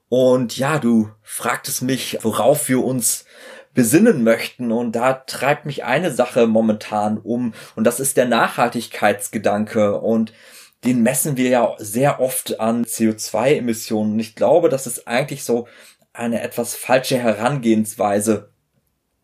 Und 0.08 0.56
ja, 0.58 0.78
du 0.78 1.10
fragtest 1.22 1.82
mich, 1.82 2.18
worauf 2.22 2.68
wir 2.68 2.84
uns 2.84 3.24
besinnen 3.74 4.22
möchten. 4.22 4.72
Und 4.72 4.92
da 4.92 5.12
treibt 5.12 5.66
mich 5.66 5.84
eine 5.84 6.12
Sache 6.12 6.46
momentan 6.46 7.18
um. 7.18 7.52
Und 7.74 7.84
das 7.84 8.00
ist 8.00 8.16
der 8.16 8.26
Nachhaltigkeitsgedanke. 8.26 9.98
Und 10.00 10.32
den 10.84 11.02
messen 11.02 11.36
wir 11.36 11.48
ja 11.48 11.74
sehr 11.78 12.20
oft 12.20 12.60
an 12.60 12.84
CO2-Emissionen. 12.84 14.12
Und 14.12 14.20
ich 14.20 14.36
glaube, 14.36 14.68
das 14.68 14.86
ist 14.86 15.08
eigentlich 15.08 15.44
so 15.44 15.66
eine 16.12 16.42
etwas 16.42 16.74
falsche 16.74 17.18
Herangehensweise 17.18 18.53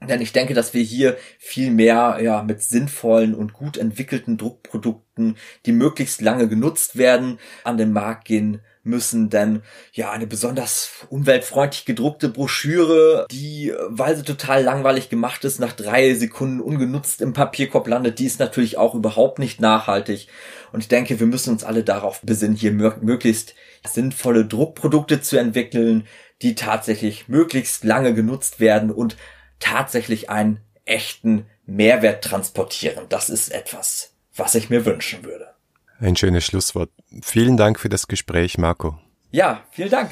denn 0.08 0.22
ich 0.22 0.32
denke, 0.32 0.54
dass 0.54 0.72
wir 0.72 0.82
hier 0.82 1.16
viel 1.38 1.70
mehr 1.70 2.18
ja, 2.22 2.42
mit 2.42 2.62
sinnvollen 2.62 3.34
und 3.34 3.52
gut 3.52 3.76
entwickelten 3.76 4.38
Druckprodukten, 4.38 5.36
die 5.66 5.72
möglichst 5.72 6.22
lange 6.22 6.48
genutzt 6.48 6.96
werden, 6.96 7.38
an 7.64 7.76
den 7.76 7.92
Markt 7.92 8.24
gehen 8.24 8.62
müssen, 8.82 9.28
denn 9.28 9.62
ja, 9.92 10.10
eine 10.10 10.26
besonders 10.26 10.90
umweltfreundlich 11.10 11.84
gedruckte 11.84 12.30
Broschüre, 12.30 13.26
die, 13.30 13.74
weil 13.88 14.16
sie 14.16 14.22
total 14.22 14.62
langweilig 14.62 15.10
gemacht 15.10 15.44
ist, 15.44 15.60
nach 15.60 15.72
drei 15.72 16.14
Sekunden 16.14 16.60
ungenutzt 16.60 17.20
im 17.20 17.34
Papierkorb 17.34 17.86
landet, 17.86 18.18
die 18.18 18.24
ist 18.24 18.40
natürlich 18.40 18.78
auch 18.78 18.94
überhaupt 18.94 19.38
nicht 19.38 19.60
nachhaltig. 19.60 20.28
Und 20.72 20.80
ich 20.80 20.88
denke, 20.88 21.20
wir 21.20 21.26
müssen 21.26 21.50
uns 21.50 21.64
alle 21.64 21.84
darauf 21.84 22.22
besinnen, 22.22 22.56
hier 22.56 22.72
möglichst 22.72 23.54
sinnvolle 23.86 24.46
Druckprodukte 24.46 25.20
zu 25.20 25.38
entwickeln, 25.38 26.06
die 26.40 26.54
tatsächlich 26.54 27.28
möglichst 27.28 27.84
lange 27.84 28.14
genutzt 28.14 28.60
werden 28.60 28.90
und 28.90 29.16
tatsächlich 29.60 30.30
einen 30.30 30.60
echten 30.84 31.46
Mehrwert 31.66 32.24
transportieren. 32.24 33.06
Das 33.08 33.30
ist 33.30 33.50
etwas, 33.50 34.12
was 34.34 34.54
ich 34.54 34.70
mir 34.70 34.84
wünschen 34.84 35.24
würde. 35.24 35.48
Ein 36.00 36.16
schönes 36.16 36.44
Schlusswort. 36.44 36.90
Vielen 37.22 37.56
Dank 37.56 37.78
für 37.78 37.88
das 37.88 38.08
Gespräch, 38.08 38.58
Marco. 38.58 38.98
Ja, 39.30 39.62
vielen 39.70 39.90
Dank. 39.90 40.10